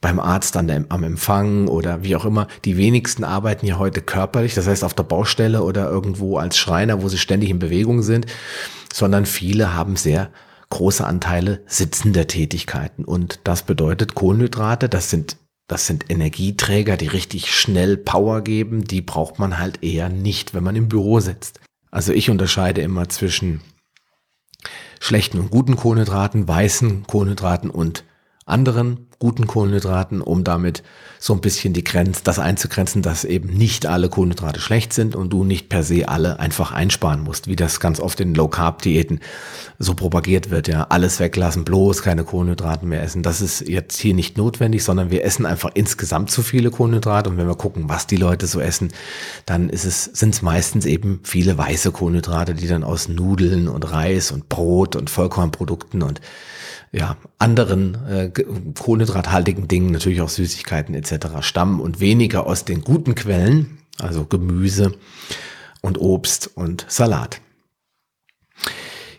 beim 0.00 0.18
Arzt 0.18 0.56
an 0.56 0.66
der, 0.66 0.84
am 0.88 1.04
Empfang 1.04 1.68
oder 1.68 2.02
wie 2.02 2.16
auch 2.16 2.24
immer. 2.24 2.48
Die 2.64 2.76
wenigsten 2.76 3.22
arbeiten 3.24 3.66
ja 3.66 3.78
heute 3.78 4.02
körperlich, 4.02 4.54
das 4.54 4.66
heißt 4.66 4.82
auf 4.82 4.94
der 4.94 5.04
Baustelle 5.04 5.62
oder 5.62 5.88
irgendwo 5.88 6.38
als 6.38 6.58
Schreiner, 6.58 7.02
wo 7.02 7.08
sie 7.08 7.18
ständig 7.18 7.50
in 7.50 7.60
Bewegung 7.60 8.02
sind, 8.02 8.26
sondern 8.92 9.26
viele 9.26 9.74
haben 9.74 9.96
sehr 9.96 10.30
große 10.70 11.06
Anteile 11.06 11.62
sitzender 11.66 12.26
Tätigkeiten. 12.26 13.04
Und 13.04 13.40
das 13.44 13.62
bedeutet 13.62 14.14
Kohlenhydrate, 14.14 14.88
das 14.88 15.10
sind 15.10 15.36
das 15.68 15.86
sind 15.86 16.10
Energieträger, 16.10 16.98
die 16.98 17.06
richtig 17.06 17.54
schnell 17.54 17.96
Power 17.96 18.42
geben. 18.42 18.84
Die 18.84 19.00
braucht 19.00 19.38
man 19.38 19.58
halt 19.58 19.82
eher 19.82 20.10
nicht, 20.10 20.52
wenn 20.52 20.64
man 20.64 20.76
im 20.76 20.88
Büro 20.88 21.20
sitzt. 21.20 21.60
Also 21.90 22.12
ich 22.12 22.28
unterscheide 22.28 22.82
immer 22.82 23.08
zwischen 23.08 23.62
schlechten 25.00 25.38
und 25.38 25.50
guten 25.50 25.76
Kohlenhydraten, 25.76 26.46
weißen 26.46 27.06
Kohlenhydraten 27.06 27.70
und 27.70 28.04
anderen 28.44 29.08
guten 29.22 29.46
Kohlenhydraten, 29.46 30.20
um 30.20 30.42
damit 30.42 30.82
so 31.20 31.32
ein 31.32 31.40
bisschen 31.40 31.72
die 31.72 31.84
Grenze, 31.84 32.22
das 32.24 32.40
einzugrenzen, 32.40 33.02
dass 33.02 33.24
eben 33.24 33.50
nicht 33.50 33.86
alle 33.86 34.08
Kohlenhydrate 34.08 34.58
schlecht 34.58 34.92
sind 34.92 35.14
und 35.14 35.32
du 35.32 35.44
nicht 35.44 35.68
per 35.68 35.84
se 35.84 36.08
alle 36.08 36.40
einfach 36.40 36.72
einsparen 36.72 37.22
musst, 37.22 37.46
wie 37.46 37.54
das 37.54 37.78
ganz 37.78 38.00
oft 38.00 38.18
in 38.18 38.34
Low 38.34 38.48
Carb 38.48 38.82
Diäten 38.82 39.20
so 39.78 39.94
propagiert 39.94 40.50
wird, 40.50 40.66
ja, 40.66 40.88
alles 40.88 41.20
weglassen, 41.20 41.62
bloß 41.62 42.02
keine 42.02 42.24
Kohlenhydrate 42.24 42.84
mehr 42.84 43.04
essen. 43.04 43.22
Das 43.22 43.40
ist 43.40 43.68
jetzt 43.68 44.00
hier 44.00 44.12
nicht 44.12 44.36
notwendig, 44.36 44.82
sondern 44.82 45.12
wir 45.12 45.22
essen 45.22 45.46
einfach 45.46 45.70
insgesamt 45.74 46.32
zu 46.32 46.42
viele 46.42 46.72
Kohlenhydrate 46.72 47.30
und 47.30 47.36
wenn 47.36 47.46
wir 47.46 47.54
gucken, 47.54 47.84
was 47.86 48.08
die 48.08 48.16
Leute 48.16 48.48
so 48.48 48.58
essen, 48.58 48.92
dann 49.46 49.68
ist 49.68 49.84
es, 49.84 50.02
sind 50.02 50.34
es 50.34 50.42
meistens 50.42 50.84
eben 50.84 51.20
viele 51.22 51.56
weiße 51.56 51.92
Kohlenhydrate, 51.92 52.54
die 52.54 52.66
dann 52.66 52.82
aus 52.82 53.06
Nudeln 53.06 53.68
und 53.68 53.88
Reis 53.92 54.32
und 54.32 54.48
Brot 54.48 54.96
und 54.96 55.10
Vollkornprodukten 55.10 56.02
und 56.02 56.20
ja, 56.92 57.16
anderen 57.38 57.96
äh, 58.06 58.30
kohlenhydrathaltigen 59.12 59.68
Dingen, 59.68 59.92
natürlich 59.92 60.20
auch 60.20 60.28
Süßigkeiten 60.28 60.94
etc. 60.94 61.40
stammen 61.40 61.80
und 61.80 62.00
weniger 62.00 62.46
aus 62.46 62.64
den 62.64 62.82
guten 62.82 63.14
Quellen, 63.14 63.78
also 63.98 64.24
Gemüse 64.24 64.94
und 65.82 66.00
Obst 66.00 66.50
und 66.54 66.86
Salat. 66.88 67.40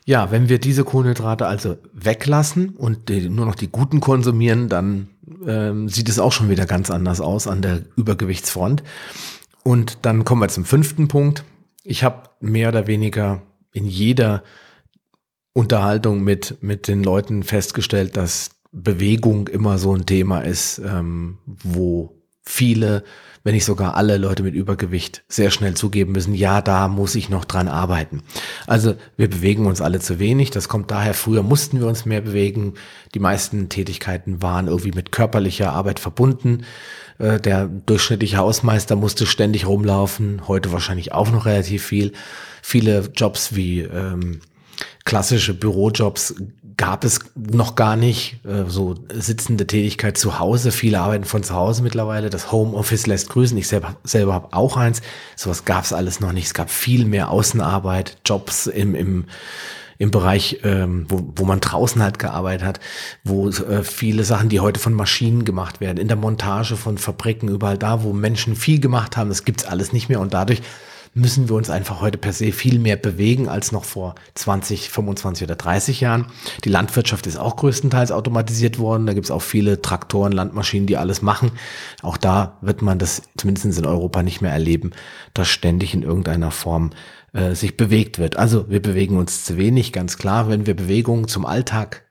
Ja, 0.06 0.32
wenn 0.32 0.50
wir 0.50 0.60
diese 0.60 0.84
Kohlenhydrate 0.84 1.46
also 1.46 1.78
weglassen 1.94 2.70
und 2.70 3.08
die, 3.08 3.30
nur 3.30 3.46
noch 3.46 3.56
die 3.56 3.70
guten 3.70 4.02
konsumieren, 4.02 4.68
dann 4.68 5.08
ähm, 5.48 5.88
sieht 5.88 6.10
es 6.10 6.20
auch 6.20 6.34
schon 6.34 6.50
wieder 6.50 6.66
ganz 6.66 6.90
anders 6.90 7.22
aus 7.22 7.48
an 7.48 7.62
der 7.62 7.84
Übergewichtsfront. 7.96 8.84
Und 9.64 10.00
dann 10.02 10.26
kommen 10.26 10.42
wir 10.42 10.50
zum 10.50 10.66
fünften 10.66 11.08
Punkt. 11.08 11.46
Ich 11.84 12.04
habe 12.04 12.30
mehr 12.42 12.70
oder 12.70 12.88
weniger 12.88 13.44
in 13.72 13.86
jeder 13.86 14.44
Unterhaltung 15.54 16.24
mit, 16.24 16.58
mit 16.62 16.90
den 16.90 17.02
Leuten 17.04 17.44
festgestellt, 17.44 18.18
dass 18.18 18.53
Bewegung 18.74 19.48
immer 19.48 19.78
so 19.78 19.96
ein 19.96 20.06
Thema 20.06 20.40
ist, 20.42 20.80
ähm, 20.80 21.38
wo 21.46 22.16
viele, 22.44 23.04
wenn 23.44 23.54
nicht 23.54 23.66
sogar 23.66 23.96
alle 23.96 24.18
Leute 24.18 24.44
mit 24.44 24.56
Übergewicht 24.56 25.24
sehr 25.28 25.52
schnell 25.52 25.76
zugeben 25.76 26.12
müssen, 26.12 26.34
ja, 26.34 26.62
da 26.62 26.88
muss 26.88 27.16
ich 27.16 27.30
noch 27.30 27.46
dran 27.46 27.68
arbeiten. 27.68 28.24
Also 28.66 28.96
wir 29.16 29.30
bewegen 29.30 29.68
uns 29.68 29.80
alle 29.80 30.00
zu 30.00 30.20
wenig. 30.20 30.50
Das 30.50 30.68
kommt 30.68 30.92
daher, 30.92 31.14
früher 31.14 31.44
mussten 31.44 31.80
wir 31.80 31.88
uns 31.88 32.06
mehr 32.06 32.22
bewegen. 32.22 32.74
Die 33.14 33.20
meisten 33.20 33.70
Tätigkeiten 33.70 34.42
waren 34.42 34.68
irgendwie 34.68 34.92
mit 34.92 35.12
körperlicher 35.12 35.72
Arbeit 35.72 36.00
verbunden. 36.00 36.66
Äh, 37.20 37.40
der 37.40 37.68
durchschnittliche 37.68 38.38
Hausmeister 38.38 38.96
musste 38.96 39.26
ständig 39.26 39.68
rumlaufen, 39.68 40.48
heute 40.48 40.72
wahrscheinlich 40.72 41.14
auch 41.14 41.32
noch 41.32 41.46
relativ 41.46 41.86
viel. 41.86 42.12
Viele 42.62 43.12
Jobs 43.16 43.56
wie 43.56 43.82
ähm, 43.82 44.42
klassische 45.06 45.54
Bürojobs 45.54 46.36
gab 46.78 47.04
es 47.04 47.20
noch 47.36 47.76
gar 47.76 47.96
nicht. 47.96 48.40
Äh, 48.46 48.66
so 48.68 48.96
sitzende 49.14 49.68
Tätigkeit 49.68 50.18
zu 50.18 50.40
Hause. 50.40 50.72
Viele 50.72 51.00
arbeiten 51.00 51.26
von 51.26 51.44
zu 51.44 51.54
Hause 51.54 51.84
mittlerweile. 51.84 52.30
Das 52.30 52.52
Homeoffice 52.52 53.08
lässt 53.08 53.30
grüßen. 53.30 53.58
Ich 53.58 53.68
selber, 53.68 53.96
selber 54.04 54.34
habe 54.34 54.50
auch 54.52 54.78
eins. 54.78 55.02
Sowas 55.36 55.66
gab 55.66 55.84
es 55.84 55.94
alles 55.94 56.20
noch 56.20 56.32
nicht. 56.32 56.48
Es 56.48 56.54
gab 56.54 56.70
viel 56.70 57.06
mehr 57.06 57.30
Außenarbeit, 57.30 58.18
Jobs 58.26 58.68
im, 58.68 58.96
im, 58.96 59.26
im 59.98 60.12
Bereich, 60.12 60.60
ähm, 60.64 61.06
wo, 61.10 61.32
wo 61.36 61.46
man 61.46 61.60
draußen 61.60 62.02
halt 62.02 62.20
gearbeitet 62.20 62.66
hat, 62.66 62.80
wo 63.24 63.50
äh, 63.50 63.84
viele 63.84 64.24
Sachen, 64.24 64.50
die 64.50 64.60
heute 64.60 64.80
von 64.80 64.94
Maschinen 64.94 65.46
gemacht 65.46 65.82
werden, 65.82 65.98
in 65.98 66.08
der 66.08 66.18
Montage 66.18 66.76
von 66.76 66.98
Fabriken, 66.98 67.50
überall 67.50 67.78
da, 67.78 68.04
wo 68.04 68.14
Menschen 68.14 68.56
viel 68.56 68.80
gemacht 68.80 69.18
haben, 69.18 69.30
das 69.30 69.46
gibt's 69.46 69.66
alles 69.66 69.94
nicht 69.94 70.10
mehr. 70.10 70.20
Und 70.20 70.34
dadurch 70.34 70.62
müssen 71.14 71.48
wir 71.48 71.56
uns 71.56 71.70
einfach 71.70 72.02
heute 72.02 72.18
per 72.18 72.34
se 72.34 72.52
viel 72.52 72.80
mehr 72.80 72.96
bewegen 72.96 73.48
als 73.48 73.72
noch 73.72 73.86
vor 73.86 74.16
20, 74.34 74.90
25 74.90 75.44
oder 75.44 75.56
30 75.56 76.02
Jahren. 76.02 76.28
Die 76.64 76.70
Landwirtschaft 76.70 77.28
ist 77.28 77.38
auch 77.38 77.56
größtenteils 77.56 78.12
automatisiert 78.12 78.80
worden. 78.80 79.06
Da 79.06 79.14
gibt 79.14 79.26
es 79.26 79.32
auch 79.32 79.42
viele 79.42 79.82
Traktoren, 79.82 80.32
Landmaschinen, 80.32 80.88
die 80.88 80.98
alles 80.98 81.22
machen. 81.22 81.52
Auch 82.02 82.18
da 82.18 82.58
wird 82.62 82.82
man 82.82 83.00
das 83.00 83.24
zumindest 83.38 83.78
in 83.78 83.86
Europa 83.86 84.24
nicht 84.24 84.42
mehr 84.42 84.52
erleben, 84.52 84.92
dass 85.34 85.48
ständig 85.50 85.94
in 85.94 86.04
irgendeiner 86.04 86.52
Form 86.52 86.92
äh, 87.34 87.54
sich 87.54 87.78
bewegt 87.78 88.18
wird. 88.18 88.38
Also 88.38 88.70
wir 88.70 88.82
bewegen 88.82 89.18
uns 89.18 89.46
zu 89.46 89.58
wenig, 89.58 89.94
ganz 89.94 90.18
klar. 90.18 90.50
Wenn 90.50 90.66
wir 90.66 90.76
Bewegungen 90.76 91.28
zum 91.28 91.46
Alltag 91.46 92.03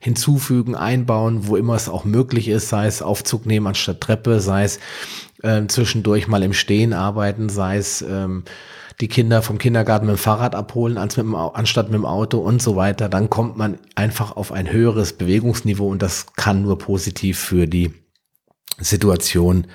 hinzufügen, 0.00 0.74
einbauen, 0.74 1.46
wo 1.46 1.56
immer 1.56 1.74
es 1.74 1.88
auch 1.88 2.04
möglich 2.04 2.48
ist, 2.48 2.68
sei 2.68 2.86
es 2.86 3.02
Aufzug 3.02 3.46
nehmen 3.46 3.66
anstatt 3.66 4.00
Treppe, 4.00 4.40
sei 4.40 4.64
es 4.64 4.80
äh, 5.42 5.66
zwischendurch 5.66 6.28
mal 6.28 6.42
im 6.42 6.52
Stehen 6.52 6.92
arbeiten, 6.92 7.48
sei 7.48 7.76
es 7.76 8.02
ähm, 8.02 8.44
die 9.00 9.08
Kinder 9.08 9.42
vom 9.42 9.58
Kindergarten 9.58 10.06
mit 10.06 10.16
dem 10.16 10.18
Fahrrad 10.18 10.54
abholen, 10.54 10.98
als 10.98 11.16
mit 11.16 11.26
dem, 11.26 11.34
anstatt 11.34 11.86
mit 11.86 11.94
dem 11.94 12.06
Auto 12.06 12.38
und 12.38 12.60
so 12.60 12.76
weiter, 12.76 13.08
dann 13.08 13.30
kommt 13.30 13.56
man 13.56 13.78
einfach 13.94 14.36
auf 14.36 14.52
ein 14.52 14.70
höheres 14.70 15.12
Bewegungsniveau 15.12 15.88
und 15.88 16.02
das 16.02 16.26
kann 16.34 16.62
nur 16.62 16.78
positiv 16.78 17.38
für 17.38 17.66
die 17.66 17.92
Situation 18.78 19.66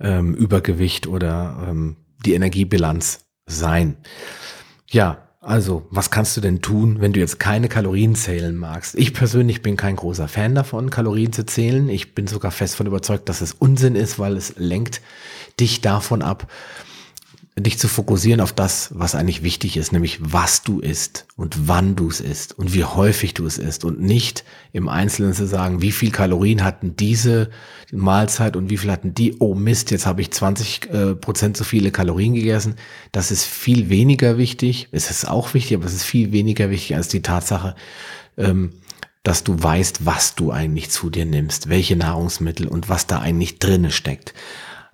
ähm, 0.00 0.34
Übergewicht 0.34 1.06
oder 1.06 1.66
ähm, 1.68 1.96
die 2.24 2.34
Energiebilanz 2.34 3.26
sein. 3.46 3.96
Ja, 4.90 5.29
also, 5.42 5.86
was 5.90 6.10
kannst 6.10 6.36
du 6.36 6.42
denn 6.42 6.60
tun, 6.60 7.00
wenn 7.00 7.14
du 7.14 7.20
jetzt 7.20 7.40
keine 7.40 7.68
Kalorien 7.68 8.14
zählen 8.14 8.54
magst? 8.54 8.94
Ich 8.94 9.14
persönlich 9.14 9.62
bin 9.62 9.78
kein 9.78 9.96
großer 9.96 10.28
Fan 10.28 10.54
davon, 10.54 10.90
Kalorien 10.90 11.32
zu 11.32 11.46
zählen. 11.46 11.88
Ich 11.88 12.14
bin 12.14 12.26
sogar 12.26 12.50
fest 12.50 12.76
von 12.76 12.86
überzeugt, 12.86 13.28
dass 13.30 13.40
es 13.40 13.54
Unsinn 13.54 13.94
ist, 13.94 14.18
weil 14.18 14.36
es 14.36 14.54
lenkt 14.58 15.00
dich 15.58 15.80
davon 15.80 16.20
ab, 16.20 16.46
dich 17.62 17.78
zu 17.78 17.88
fokussieren 17.88 18.40
auf 18.40 18.52
das, 18.52 18.90
was 18.94 19.14
eigentlich 19.14 19.42
wichtig 19.42 19.76
ist, 19.76 19.92
nämlich 19.92 20.18
was 20.20 20.62
du 20.62 20.80
isst 20.80 21.26
und 21.36 21.68
wann 21.68 21.96
du 21.96 22.08
es 22.08 22.20
isst 22.20 22.58
und 22.58 22.74
wie 22.74 22.84
häufig 22.84 23.34
du 23.34 23.46
es 23.46 23.58
isst 23.58 23.84
und 23.84 24.00
nicht 24.00 24.44
im 24.72 24.88
Einzelnen 24.88 25.32
zu 25.32 25.46
sagen, 25.46 25.82
wie 25.82 25.92
viel 25.92 26.10
Kalorien 26.10 26.64
hatten 26.64 26.96
diese 26.96 27.50
Mahlzeit 27.92 28.56
und 28.56 28.70
wie 28.70 28.76
viel 28.76 28.90
hatten 28.90 29.14
die, 29.14 29.36
oh 29.38 29.54
Mist, 29.54 29.90
jetzt 29.90 30.06
habe 30.06 30.20
ich 30.22 30.30
20 30.30 30.90
äh, 30.90 31.14
Prozent 31.14 31.56
zu 31.56 31.64
viele 31.64 31.90
Kalorien 31.90 32.34
gegessen. 32.34 32.76
Das 33.12 33.30
ist 33.30 33.44
viel 33.44 33.88
weniger 33.88 34.38
wichtig. 34.38 34.88
Es 34.92 35.10
ist 35.10 35.28
auch 35.28 35.54
wichtig, 35.54 35.76
aber 35.76 35.86
es 35.86 35.94
ist 35.94 36.04
viel 36.04 36.32
weniger 36.32 36.70
wichtig 36.70 36.96
als 36.96 37.08
die 37.08 37.22
Tatsache, 37.22 37.74
ähm, 38.36 38.72
dass 39.22 39.44
du 39.44 39.62
weißt, 39.62 40.06
was 40.06 40.34
du 40.34 40.50
eigentlich 40.50 40.90
zu 40.90 41.10
dir 41.10 41.26
nimmst, 41.26 41.68
welche 41.68 41.96
Nahrungsmittel 41.96 42.66
und 42.66 42.88
was 42.88 43.06
da 43.06 43.18
eigentlich 43.18 43.58
drinne 43.58 43.90
steckt. 43.90 44.34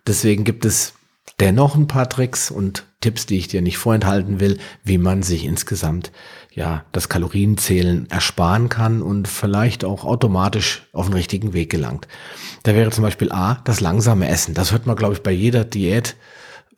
Deswegen 0.06 0.44
gibt 0.44 0.64
es 0.64 0.94
dennoch 1.40 1.74
ein 1.74 1.86
paar 1.86 2.08
Tricks 2.08 2.50
und 2.50 2.84
Tipps, 3.00 3.26
die 3.26 3.38
ich 3.38 3.48
dir 3.48 3.62
nicht 3.62 3.78
vorenthalten 3.78 4.40
will, 4.40 4.58
wie 4.82 4.98
man 4.98 5.22
sich 5.22 5.44
insgesamt 5.44 6.10
ja 6.52 6.84
das 6.92 7.08
Kalorienzählen 7.08 8.10
ersparen 8.10 8.68
kann 8.68 9.02
und 9.02 9.28
vielleicht 9.28 9.84
auch 9.84 10.04
automatisch 10.04 10.88
auf 10.92 11.06
den 11.06 11.14
richtigen 11.14 11.52
Weg 11.52 11.70
gelangt. 11.70 12.08
Da 12.62 12.74
wäre 12.74 12.90
zum 12.90 13.04
Beispiel 13.04 13.30
A, 13.30 13.60
das 13.64 13.80
langsame 13.80 14.28
Essen. 14.28 14.54
Das 14.54 14.72
hört 14.72 14.86
man, 14.86 14.96
glaube 14.96 15.14
ich, 15.14 15.22
bei 15.22 15.32
jeder 15.32 15.64
Diät. 15.64 16.16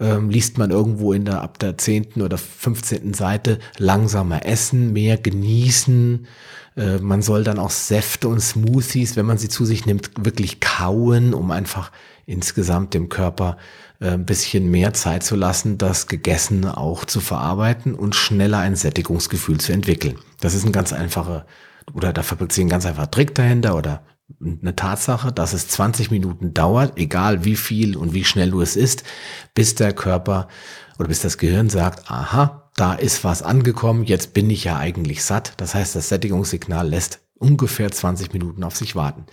Ähm, 0.00 0.30
liest 0.30 0.58
man 0.58 0.70
irgendwo 0.70 1.12
in 1.12 1.24
der 1.24 1.42
ab 1.42 1.58
der 1.58 1.76
zehnten 1.76 2.22
oder 2.22 2.38
15. 2.38 3.14
Seite 3.14 3.58
langsamer 3.78 4.46
essen, 4.46 4.92
mehr 4.92 5.16
genießen. 5.16 6.26
Äh, 6.76 6.98
man 6.98 7.22
soll 7.22 7.42
dann 7.42 7.58
auch 7.58 7.70
Säfte 7.70 8.28
und 8.28 8.40
Smoothies, 8.40 9.16
wenn 9.16 9.26
man 9.26 9.38
sie 9.38 9.48
zu 9.48 9.64
sich 9.64 9.86
nimmt, 9.86 10.10
wirklich 10.18 10.60
kauen, 10.60 11.34
um 11.34 11.50
einfach 11.50 11.90
insgesamt 12.26 12.94
dem 12.94 13.08
Körper 13.08 13.56
ein 14.00 14.24
bisschen 14.24 14.70
mehr 14.70 14.92
Zeit 14.92 15.24
zu 15.24 15.34
lassen, 15.34 15.76
das 15.78 16.06
Gegessene 16.06 16.76
auch 16.76 17.04
zu 17.04 17.20
verarbeiten 17.20 17.94
und 17.94 18.14
schneller 18.14 18.58
ein 18.58 18.76
Sättigungsgefühl 18.76 19.58
zu 19.58 19.72
entwickeln. 19.72 20.18
Das 20.40 20.54
ist 20.54 20.64
ein 20.64 20.72
ganz 20.72 20.92
einfacher, 20.92 21.46
oder 21.94 22.12
da 22.12 22.22
verbirgt 22.22 22.52
sich 22.52 22.64
ein 22.64 22.68
ganz 22.68 22.86
einfacher 22.86 23.10
Trick 23.10 23.34
dahinter 23.34 23.76
oder 23.76 24.04
eine 24.40 24.76
Tatsache, 24.76 25.32
dass 25.32 25.52
es 25.52 25.68
20 25.68 26.10
Minuten 26.10 26.54
dauert, 26.54 26.98
egal 26.98 27.44
wie 27.44 27.56
viel 27.56 27.96
und 27.96 28.12
wie 28.12 28.24
schnell 28.24 28.50
du 28.50 28.60
es 28.60 28.76
isst, 28.76 29.02
bis 29.54 29.74
der 29.74 29.92
Körper 29.94 30.48
oder 30.98 31.08
bis 31.08 31.20
das 31.20 31.38
Gehirn 31.38 31.70
sagt, 31.70 32.10
aha, 32.10 32.70
da 32.76 32.92
ist 32.94 33.24
was 33.24 33.42
angekommen, 33.42 34.04
jetzt 34.04 34.34
bin 34.34 34.50
ich 34.50 34.64
ja 34.64 34.76
eigentlich 34.76 35.24
satt. 35.24 35.54
Das 35.56 35.74
heißt, 35.74 35.96
das 35.96 36.08
Sättigungssignal 36.08 36.88
lässt 36.88 37.20
ungefähr 37.38 37.90
20 37.90 38.32
Minuten 38.32 38.64
auf 38.64 38.76
sich 38.76 38.96
warten. 38.96 39.24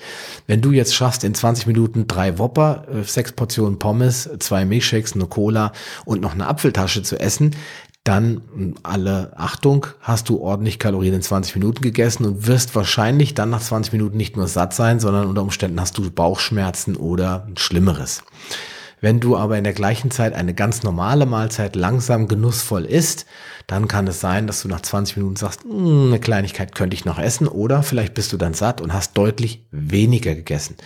Wenn 0.47 0.61
du 0.61 0.71
jetzt 0.71 0.95
schaffst, 0.95 1.23
in 1.23 1.33
20 1.33 1.67
Minuten 1.67 2.07
drei 2.07 2.37
Whopper, 2.37 2.85
äh, 2.91 3.03
sechs 3.03 3.31
Portionen 3.31 3.79
Pommes, 3.79 4.29
zwei 4.39 4.65
Milchshakes, 4.65 5.13
eine 5.13 5.25
Cola 5.25 5.71
und 6.05 6.21
noch 6.21 6.33
eine 6.33 6.47
Apfeltasche 6.47 7.03
zu 7.03 7.19
essen, 7.19 7.55
dann 8.05 8.75
alle 8.83 9.33
Achtung, 9.35 9.87
hast 9.99 10.29
du 10.29 10.39
ordentlich 10.39 10.77
Kalorien 10.77 11.15
in 11.15 11.23
20 11.23 11.55
Minuten 11.55 11.81
gegessen 11.81 12.25
und 12.25 12.45
wirst 12.45 12.75
wahrscheinlich 12.75 13.33
dann 13.33 13.49
nach 13.49 13.61
20 13.61 13.93
Minuten 13.93 14.15
nicht 14.15 14.37
nur 14.37 14.47
satt 14.47 14.75
sein, 14.75 14.99
sondern 14.99 15.25
unter 15.25 15.41
Umständen 15.41 15.81
hast 15.81 15.97
du 15.97 16.11
Bauchschmerzen 16.11 16.95
oder 16.95 17.47
Schlimmeres. 17.57 18.21
Wenn 19.05 19.19
du 19.19 19.37
aber 19.37 19.55
in 19.55 19.63
der 19.63 19.73
gleichen 19.73 20.09
Zeit 20.09 20.33
eine 20.33 20.55
ganz 20.55 20.81
normale 20.81 21.27
Mahlzeit 21.27 21.75
langsam 21.75 22.27
genussvoll 22.27 22.85
isst, 22.85 23.27
dann 23.67 23.87
kann 23.87 24.07
es 24.07 24.19
sein, 24.19 24.47
dass 24.47 24.63
du 24.63 24.67
nach 24.67 24.81
20 24.81 25.17
Minuten 25.17 25.35
sagst, 25.35 25.61
hm, 25.61 26.07
eine 26.07 26.19
Kleinigkeit 26.19 26.73
könnte 26.73 26.95
ich 26.95 27.05
noch 27.05 27.19
essen 27.19 27.47
oder 27.47 27.83
vielleicht 27.83 28.15
bist 28.15 28.33
du 28.33 28.37
dann 28.37 28.55
satt 28.55 28.81
und 28.81 28.93
hast 28.93 29.15
deutlich 29.15 29.63
weniger 29.69 30.33
gegessen. 30.33 30.77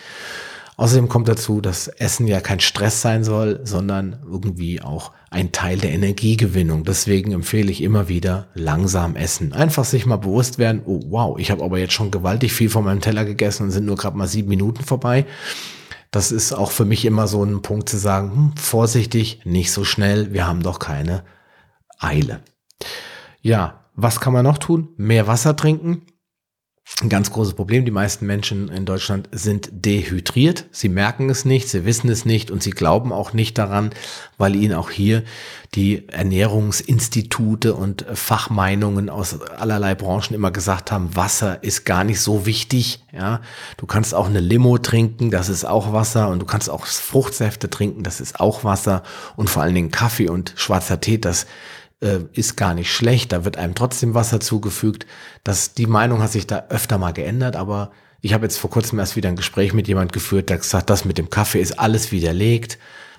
Außerdem 0.75 1.07
kommt 1.07 1.29
dazu, 1.29 1.61
dass 1.61 1.87
Essen 1.87 2.27
ja 2.27 2.41
kein 2.41 2.59
Stress 2.59 3.01
sein 3.01 3.23
soll, 3.23 3.61
sondern 3.63 4.17
irgendwie 4.29 4.81
auch 4.81 5.13
ein 5.29 5.53
Teil 5.53 5.77
der 5.77 5.91
Energiegewinnung. 5.91 6.83
Deswegen 6.83 7.31
empfehle 7.31 7.71
ich 7.71 7.81
immer 7.81 8.09
wieder 8.09 8.47
langsam 8.53 9.15
essen. 9.15 9.53
Einfach 9.53 9.85
sich 9.85 10.05
mal 10.05 10.17
bewusst 10.17 10.57
werden, 10.57 10.81
oh 10.85 10.99
wow, 11.07 11.39
ich 11.39 11.51
habe 11.51 11.63
aber 11.63 11.79
jetzt 11.79 11.93
schon 11.93 12.11
gewaltig 12.11 12.51
viel 12.51 12.69
von 12.69 12.83
meinem 12.83 12.99
Teller 12.99 13.23
gegessen 13.23 13.63
und 13.63 13.71
sind 13.71 13.85
nur 13.85 13.95
gerade 13.95 14.17
mal 14.17 14.27
sieben 14.27 14.49
Minuten 14.49 14.83
vorbei. 14.83 15.25
Das 16.11 16.31
ist 16.31 16.53
auch 16.53 16.71
für 16.71 16.85
mich 16.85 17.05
immer 17.05 17.27
so 17.27 17.43
ein 17.43 17.61
Punkt 17.61 17.89
zu 17.89 17.97
sagen, 17.97 18.31
hm, 18.31 18.57
vorsichtig, 18.57 19.41
nicht 19.45 19.71
so 19.71 19.83
schnell, 19.83 20.33
wir 20.33 20.47
haben 20.47 20.63
doch 20.63 20.79
keine 20.79 21.23
Eile. 21.99 22.41
Ja, 23.41 23.85
was 23.95 24.19
kann 24.19 24.33
man 24.33 24.45
noch 24.45 24.57
tun? 24.57 24.89
Mehr 24.97 25.27
Wasser 25.27 25.55
trinken 25.55 26.05
ein 27.01 27.09
ganz 27.09 27.31
großes 27.31 27.53
Problem. 27.53 27.85
Die 27.85 27.91
meisten 27.91 28.25
Menschen 28.25 28.67
in 28.69 28.85
Deutschland 28.85 29.29
sind 29.31 29.69
dehydriert. 29.71 30.65
Sie 30.71 30.89
merken 30.89 31.29
es 31.29 31.45
nicht, 31.45 31.69
sie 31.69 31.85
wissen 31.85 32.09
es 32.09 32.25
nicht 32.25 32.51
und 32.51 32.61
sie 32.61 32.71
glauben 32.71 33.13
auch 33.13 33.31
nicht 33.31 33.57
daran, 33.57 33.91
weil 34.37 34.55
ihnen 34.55 34.73
auch 34.73 34.89
hier 34.89 35.23
die 35.75 36.09
Ernährungsinstitute 36.09 37.75
und 37.75 38.05
Fachmeinungen 38.13 39.09
aus 39.09 39.39
allerlei 39.41 39.95
Branchen 39.95 40.33
immer 40.33 40.51
gesagt 40.51 40.91
haben, 40.91 41.15
Wasser 41.15 41.63
ist 41.63 41.85
gar 41.85 42.03
nicht 42.03 42.21
so 42.21 42.45
wichtig. 42.45 43.05
Ja, 43.13 43.41
du 43.77 43.85
kannst 43.85 44.13
auch 44.13 44.27
eine 44.27 44.39
Limo 44.39 44.77
trinken, 44.77 45.31
das 45.31 45.47
ist 45.47 45.65
auch 45.65 45.93
Wasser 45.93 46.29
und 46.29 46.39
du 46.39 46.45
kannst 46.45 46.69
auch 46.69 46.85
Fruchtsäfte 46.85 47.69
trinken, 47.69 48.03
das 48.03 48.19
ist 48.19 48.39
auch 48.39 48.63
Wasser 48.63 49.03
und 49.35 49.49
vor 49.49 49.63
allen 49.63 49.75
Dingen 49.75 49.91
Kaffee 49.91 50.29
und 50.29 50.53
schwarzer 50.55 50.99
Tee, 50.99 51.19
das 51.19 51.45
äh, 52.01 52.19
ist 52.33 52.57
gar 52.57 52.73
nicht 52.73 52.91
schlecht, 52.91 53.31
da 53.31 53.45
wird 53.45 53.57
einem 53.57 53.75
trotzdem 53.75 54.13
Wasser 54.13 54.39
zugefügt. 54.39 55.05
Das, 55.43 55.73
die 55.73 55.87
Meinung 55.87 56.21
hat 56.21 56.31
sich 56.31 56.47
da 56.47 56.65
öfter 56.69 56.97
mal 56.97 57.11
geändert, 57.11 57.55
aber 57.55 57.91
ich 58.21 58.33
habe 58.33 58.45
jetzt 58.45 58.57
vor 58.57 58.69
kurzem 58.69 58.99
erst 58.99 59.15
wieder 59.15 59.29
ein 59.29 59.35
Gespräch 59.35 59.73
mit 59.73 59.87
jemand 59.87 60.11
geführt, 60.13 60.49
der 60.49 60.57
gesagt, 60.57 60.89
das 60.89 61.05
mit 61.05 61.17
dem 61.17 61.29
Kaffee 61.29 61.61
ist 61.61 61.79
alles 61.79 62.11
widerlegt. 62.11 62.77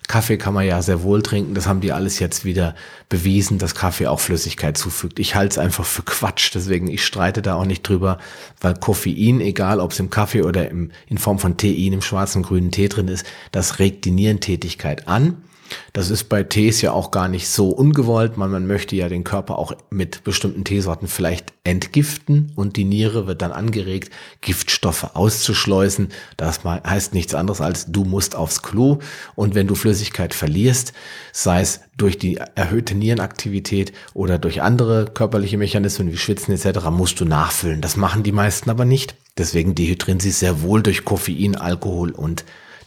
Kaffee 0.09 0.39
kann 0.39 0.55
man 0.55 0.67
ja 0.67 0.83
sehr 0.83 1.05
wohl 1.05 1.23
trinken, 1.23 1.55
das 1.55 1.69
haben 1.69 1.81
die 1.81 1.93
alles 1.93 2.19
jetzt 2.19 2.45
wieder 2.45 2.75
bewiesen, 3.09 3.59
dass 3.59 3.77
Kaffee 3.77 4.09
auch 4.09 4.19
Flüssigkeit 4.19 4.77
zufügt. 4.77 5.21
Ich 5.21 5.37
halte 5.37 5.53
es 5.53 5.59
einfach 5.59 5.85
für 5.85 6.03
Quatsch, 6.03 6.51
deswegen 6.53 6.89
ich 6.89 7.05
streite 7.05 7.43
da 7.43 7.55
auch 7.55 7.65
nicht 7.65 7.83
drüber, 7.83 8.19
weil 8.61 8.75
Koffein, 8.75 9.41
egal 9.41 9.79
ob 9.79 9.93
es 9.93 10.01
im 10.01 10.11
Kaffee 10.11 10.43
oder 10.43 10.69
im, 10.69 10.91
in 11.07 11.19
Form 11.19 11.39
von 11.39 11.57
Tein, 11.57 11.93
im 11.93 12.03
schwarzen, 12.03 12.43
grünen 12.43 12.73
Tee 12.73 12.89
drin 12.89 13.07
ist, 13.07 13.25
das 13.53 13.79
regt 13.79 14.05
die 14.05 14.11
Nierentätigkeit 14.11 15.07
an 15.07 15.45
das 15.93 16.11
ist 16.11 16.25
bei 16.25 16.43
Tees 16.43 16.81
ja 16.83 16.93
auch 16.93 17.11
gar 17.11 17.29
nicht 17.29 17.49
so 17.49 17.69
ungewollt. 17.69 18.37
Man, 18.37 18.50
man 18.50 18.67
möchte 18.67 18.97
ja 18.97 19.09
den 19.09 19.25
Körper 19.25 19.59
auch 19.59 19.73
mit 19.91 20.25
bestimmten 20.25 20.65
Teesorten 20.65 21.09
vielleicht 21.09 21.53
entgiften 21.65 22.53
und 22.57 22.77
die 22.77 22.85
Niere 22.85 23.27
wird 23.27 23.43
dann 23.43 23.53
angeregt, 23.53 24.12
Giftstoffe 24.41 25.15
auszuschleusen. 25.15 26.09
Das 26.37 26.65
heißt 26.65 27.15
nichts 27.15 27.35
anderes 27.35 27.61
als 27.61 27.87
du 27.87 28.05
musst 28.05 28.37
aufs 28.37 28.62
Klo 28.62 28.99
und 29.35 29.55
wenn 29.55 29.67
du 29.67 29.75
Flüssigkeit 29.75 30.35
verlierst, 30.35 30.93
sei 31.33 31.61
es 31.61 31.81
durch 31.97 32.19
die 32.19 32.41
erhöhte 32.55 32.95
Nierenaktivität 32.95 33.93
oder 34.15 34.39
durch 34.39 34.62
andere 34.62 35.07
körperliche 35.07 35.59
Mechanismen 35.59 36.11
wie 36.12 36.17
Schwitzen 36.17 36.55
etc., 36.55 36.87
musst 36.91 37.21
du 37.21 37.25
nachfüllen. 37.25 37.81
Das 37.81 37.97
machen 37.97 38.23
die 38.23 38.33
meisten 38.33 38.71
aber 38.71 38.85
nicht. 38.85 39.15
Deswegen 39.37 39.75
dehydrieren 39.75 40.21
sie 40.21 40.31
sehr 40.31 40.62
wohl 40.62 40.83
durch 40.83 41.05
Koffein, 41.05 41.57
Alkohol 41.57 42.11
und 42.11 42.45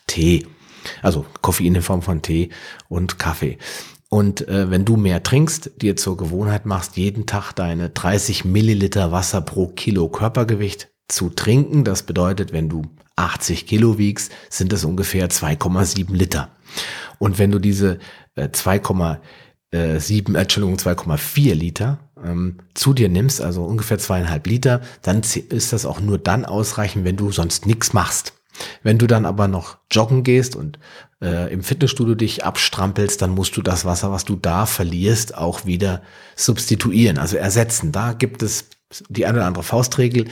Tee. 0.08 0.46
Also 1.02 1.26
Koffein 1.42 1.76
in 1.76 1.82
Form 1.82 2.02
von 2.02 2.22
Tee 2.22 2.50
und 2.90 3.20
Kaffee. 3.20 3.58
Und 4.10 4.48
äh, 4.48 4.70
wenn 4.70 4.86
du 4.86 4.96
mehr 4.96 5.24
trinkst, 5.24 5.82
dir 5.82 5.96
zur 5.96 6.18
Gewohnheit 6.18 6.68
machst, 6.68 6.98
jeden 6.98 7.26
Tag 7.26 7.54
deine 7.54 7.90
30 7.90 8.46
Milliliter 8.46 9.12
Wasser 9.12 9.42
pro 9.42 9.68
Kilo 9.68 10.08
Körpergewicht 10.08 10.90
zu 11.08 11.32
trinken, 11.32 11.84
das 11.84 12.04
bedeutet, 12.04 12.54
wenn 12.54 12.70
du 12.70 12.84
80 13.16 13.66
Kilo 13.66 13.98
wiegst, 13.98 14.32
sind 14.50 14.72
es 14.72 14.84
ungefähr 14.84 15.30
2,7 15.30 16.14
Liter. 16.14 16.50
Und 17.18 17.40
wenn 17.40 17.50
du 17.50 17.58
diese 17.58 18.00
äh, 18.36 18.50
2,7, 18.50 19.18
äh, 19.72 20.40
Entschuldigung, 20.40 20.78
2,4 20.78 21.54
Liter 21.56 22.00
ähm, 22.24 22.60
zu 22.74 22.94
dir 22.94 23.10
nimmst, 23.10 23.42
also 23.42 23.64
ungefähr 23.64 23.98
zweieinhalb 23.98 24.46
Liter, 24.46 24.82
dann 25.02 25.22
ist 25.22 25.74
das 25.74 25.86
auch 25.86 26.00
nur 26.00 26.18
dann 26.18 26.46
ausreichend, 26.46 27.06
wenn 27.06 27.18
du 27.18 27.32
sonst 27.32 27.66
nichts 27.66 27.94
machst. 27.94 28.34
Wenn 28.84 28.98
du 28.98 29.08
dann 29.08 29.26
aber 29.26 29.48
noch 29.48 29.78
joggen 29.92 30.24
gehst 30.24 30.56
und 30.56 30.80
äh, 31.22 31.52
im 31.52 31.64
Fitnessstudio 31.64 32.16
dich 32.16 32.44
abstrampelst, 32.44 33.22
dann 33.22 33.32
musst 33.32 33.58
du 33.58 33.62
das 33.62 33.86
Wasser, 33.86 34.12
was 34.12 34.26
du 34.26 34.36
da 34.36 34.66
verlierst, 34.66 35.38
auch 35.38 35.66
wieder 35.66 36.02
substituieren, 36.36 37.18
also 37.18 37.38
ersetzen. 37.38 37.92
Da 37.92 38.14
gibt 38.14 38.44
es 38.44 38.66
die 39.10 39.26
eine 39.26 39.40
oder 39.40 39.48
andere 39.48 39.64
Faustregel. 39.64 40.26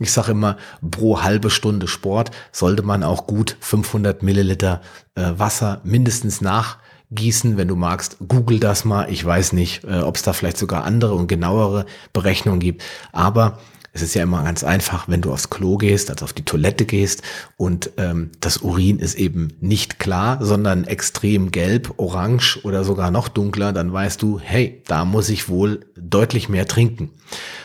Ich 0.00 0.12
sage 0.12 0.32
immer, 0.32 0.56
pro 0.90 1.22
halbe 1.22 1.50
Stunde 1.50 1.86
Sport 1.88 2.30
sollte 2.52 2.82
man 2.82 3.02
auch 3.02 3.26
gut 3.26 3.56
500 3.60 4.22
Milliliter 4.22 4.80
äh, 5.14 5.32
Wasser 5.36 5.80
mindestens 5.84 6.40
nachgießen. 6.40 7.56
Wenn 7.56 7.68
du 7.68 7.76
magst, 7.76 8.16
google 8.26 8.58
das 8.58 8.84
mal. 8.84 9.10
Ich 9.10 9.24
weiß 9.24 9.52
nicht, 9.52 9.84
äh, 9.84 10.00
ob 10.00 10.16
es 10.16 10.22
da 10.22 10.32
vielleicht 10.32 10.58
sogar 10.58 10.84
andere 10.84 11.14
und 11.14 11.28
genauere 11.28 11.86
Berechnungen 12.12 12.60
gibt. 12.60 12.82
Aber 13.12 13.58
es 14.02 14.10
ist 14.10 14.14
ja 14.14 14.22
immer 14.22 14.44
ganz 14.44 14.62
einfach, 14.62 15.08
wenn 15.08 15.20
du 15.20 15.32
aufs 15.32 15.50
Klo 15.50 15.76
gehst, 15.76 16.10
also 16.10 16.24
auf 16.24 16.32
die 16.32 16.44
Toilette 16.44 16.84
gehst 16.84 17.22
und 17.56 17.90
ähm, 17.96 18.30
das 18.40 18.58
Urin 18.58 19.00
ist 19.00 19.16
eben 19.16 19.52
nicht 19.60 19.98
klar, 19.98 20.38
sondern 20.44 20.84
extrem 20.84 21.50
gelb, 21.50 21.94
orange 21.96 22.60
oder 22.62 22.84
sogar 22.84 23.10
noch 23.10 23.26
dunkler, 23.26 23.72
dann 23.72 23.92
weißt 23.92 24.22
du, 24.22 24.38
hey, 24.38 24.82
da 24.86 25.04
muss 25.04 25.28
ich 25.28 25.48
wohl 25.48 25.80
deutlich 25.96 26.48
mehr 26.48 26.68
trinken. 26.68 27.10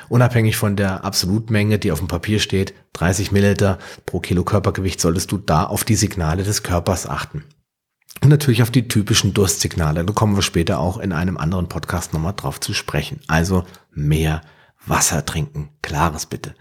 Unabhängig 0.09 0.57
von 0.57 0.75
der 0.75 1.03
Absolutmenge, 1.03 1.77
die 1.77 1.91
auf 1.91 1.99
dem 1.99 2.07
Papier 2.07 2.39
steht, 2.39 2.73
30 2.93 3.31
Milliliter 3.31 3.77
pro 4.05 4.19
Kilo 4.19 4.43
Körpergewicht, 4.43 4.99
solltest 4.99 5.31
du 5.31 5.37
da 5.37 5.63
auf 5.65 5.83
die 5.83 5.95
Signale 5.95 6.43
des 6.43 6.63
Körpers 6.63 7.07
achten. 7.07 7.43
Und 8.21 8.29
natürlich 8.29 8.63
auf 8.63 8.71
die 8.71 8.87
typischen 8.87 9.33
Durstsignale. 9.33 10.03
Da 10.03 10.13
kommen 10.13 10.35
wir 10.35 10.41
später 10.43 10.79
auch 10.79 10.97
in 10.97 11.11
einem 11.11 11.37
anderen 11.37 11.67
Podcast 11.67 12.13
nochmal 12.13 12.33
drauf 12.35 12.59
zu 12.59 12.73
sprechen. 12.73 13.19
Also 13.27 13.65
mehr 13.93 14.41
Wasser 14.85 15.25
trinken. 15.25 15.69
Klares 15.81 16.25
bitte. 16.25 16.55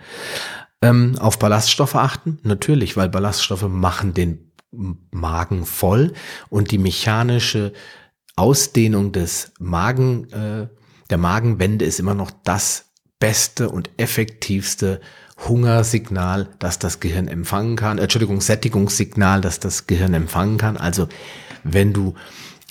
Ähm, 0.81 1.17
auf 1.19 1.39
Ballaststoffe 1.39 1.95
achten? 1.95 2.39
Natürlich, 2.43 2.97
weil 2.97 3.09
Ballaststoffe 3.09 3.69
machen 3.69 4.15
den 4.15 4.53
Magen 5.11 5.67
voll 5.67 6.15
und 6.49 6.71
die 6.71 6.79
mechanische 6.79 7.73
Ausdehnung 8.37 9.13
des 9.13 9.53
Magen, 9.59 10.31
äh, 10.33 10.69
der 11.11 11.19
Magenwände 11.19 11.85
ist 11.85 12.01
immer 12.01 12.15
noch 12.15 12.31
das 12.45 12.87
beste 13.21 13.69
und 13.69 13.91
effektivste 13.99 15.01
Hungersignal, 15.47 16.49
das 16.59 16.79
das 16.79 17.01
Gehirn 17.01 17.29
empfangen 17.29 17.77
kann. 17.77 17.99
Entschuldigung, 17.99 18.41
Sättigungssignal, 18.41 19.41
das 19.41 19.61
das 19.61 19.87
Gehirn 19.87 20.15
empfangen 20.15 20.57
kann. 20.57 20.77
Also 20.77 21.09
wenn 21.65 21.93
du 21.93 22.15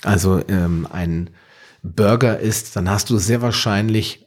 also 0.02 0.42
ähm, 0.48 0.88
ein 0.90 1.30
Burger 1.82 2.38
isst, 2.38 2.76
dann 2.76 2.90
hast 2.90 3.10
du 3.10 3.18
sehr 3.18 3.42
wahrscheinlich 3.42 4.21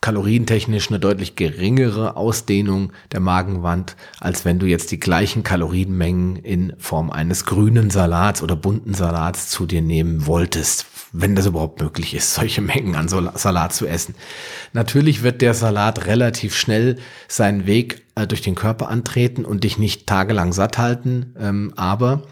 kalorientechnisch 0.00 0.88
eine 0.88 0.98
deutlich 0.98 1.36
geringere 1.36 2.16
Ausdehnung 2.16 2.92
der 3.12 3.20
Magenwand, 3.20 3.94
als 4.18 4.44
wenn 4.44 4.58
du 4.58 4.66
jetzt 4.66 4.90
die 4.90 4.98
gleichen 4.98 5.44
Kalorienmengen 5.44 6.36
in 6.36 6.74
Form 6.78 7.10
eines 7.10 7.44
grünen 7.44 7.90
Salats 7.90 8.42
oder 8.42 8.56
bunten 8.56 8.94
Salats 8.94 9.48
zu 9.48 9.66
dir 9.66 9.80
nehmen 9.80 10.26
wolltest, 10.26 10.86
wenn 11.12 11.36
das 11.36 11.46
überhaupt 11.46 11.80
möglich 11.80 12.14
ist, 12.14 12.34
solche 12.34 12.62
Mengen 12.62 12.96
an 12.96 13.06
Salat 13.08 13.72
zu 13.72 13.86
essen. 13.86 14.16
Natürlich 14.72 15.22
wird 15.22 15.40
der 15.40 15.54
Salat 15.54 16.06
relativ 16.06 16.56
schnell 16.56 16.98
seinen 17.28 17.64
Weg 17.64 18.02
äh, 18.16 18.26
durch 18.26 18.42
den 18.42 18.56
Körper 18.56 18.88
antreten 18.88 19.44
und 19.44 19.62
dich 19.62 19.78
nicht 19.78 20.08
tagelang 20.08 20.52
satt 20.52 20.78
halten, 20.78 21.36
ähm, 21.38 21.72
aber 21.76 22.22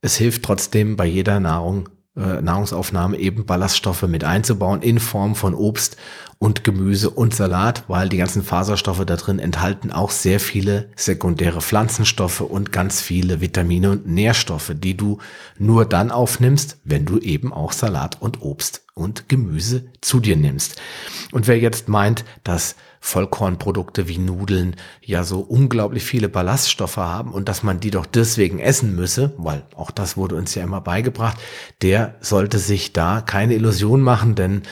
es 0.00 0.16
hilft 0.16 0.42
trotzdem 0.42 0.96
bei 0.96 1.04
jeder 1.04 1.38
Nahrung 1.38 1.90
äh, 2.16 2.42
Nahrungsaufnahme 2.42 3.18
eben 3.18 3.46
Ballaststoffe 3.46 4.02
mit 4.02 4.24
einzubauen 4.24 4.82
in 4.82 5.00
Form 5.00 5.34
von 5.34 5.54
Obst 5.54 5.96
und 6.42 6.64
Gemüse 6.64 7.08
und 7.08 7.36
Salat, 7.36 7.84
weil 7.86 8.08
die 8.08 8.16
ganzen 8.16 8.42
Faserstoffe 8.42 9.04
da 9.06 9.14
drin 9.14 9.38
enthalten 9.38 9.92
auch 9.92 10.10
sehr 10.10 10.40
viele 10.40 10.88
sekundäre 10.96 11.60
Pflanzenstoffe 11.60 12.40
und 12.40 12.72
ganz 12.72 13.00
viele 13.00 13.40
Vitamine 13.40 13.92
und 13.92 14.08
Nährstoffe, 14.08 14.72
die 14.74 14.96
du 14.96 15.18
nur 15.60 15.84
dann 15.84 16.10
aufnimmst, 16.10 16.78
wenn 16.82 17.04
du 17.04 17.18
eben 17.18 17.52
auch 17.52 17.70
Salat 17.70 18.20
und 18.20 18.42
Obst 18.42 18.84
und 18.94 19.28
Gemüse 19.28 19.84
zu 20.00 20.18
dir 20.18 20.36
nimmst. 20.36 20.82
Und 21.30 21.46
wer 21.46 21.60
jetzt 21.60 21.88
meint, 21.88 22.24
dass 22.42 22.74
Vollkornprodukte 22.98 24.08
wie 24.08 24.18
Nudeln 24.18 24.74
ja 25.00 25.22
so 25.22 25.38
unglaublich 25.38 26.02
viele 26.02 26.28
Ballaststoffe 26.28 26.96
haben 26.96 27.30
und 27.30 27.48
dass 27.48 27.62
man 27.62 27.78
die 27.78 27.92
doch 27.92 28.06
deswegen 28.06 28.58
essen 28.58 28.96
müsse, 28.96 29.32
weil 29.36 29.62
auch 29.76 29.92
das 29.92 30.16
wurde 30.16 30.34
uns 30.34 30.56
ja 30.56 30.64
immer 30.64 30.80
beigebracht, 30.80 31.38
der 31.82 32.16
sollte 32.20 32.58
sich 32.58 32.92
da 32.92 33.20
keine 33.20 33.54
Illusion 33.54 34.00
machen, 34.00 34.34
denn 34.34 34.62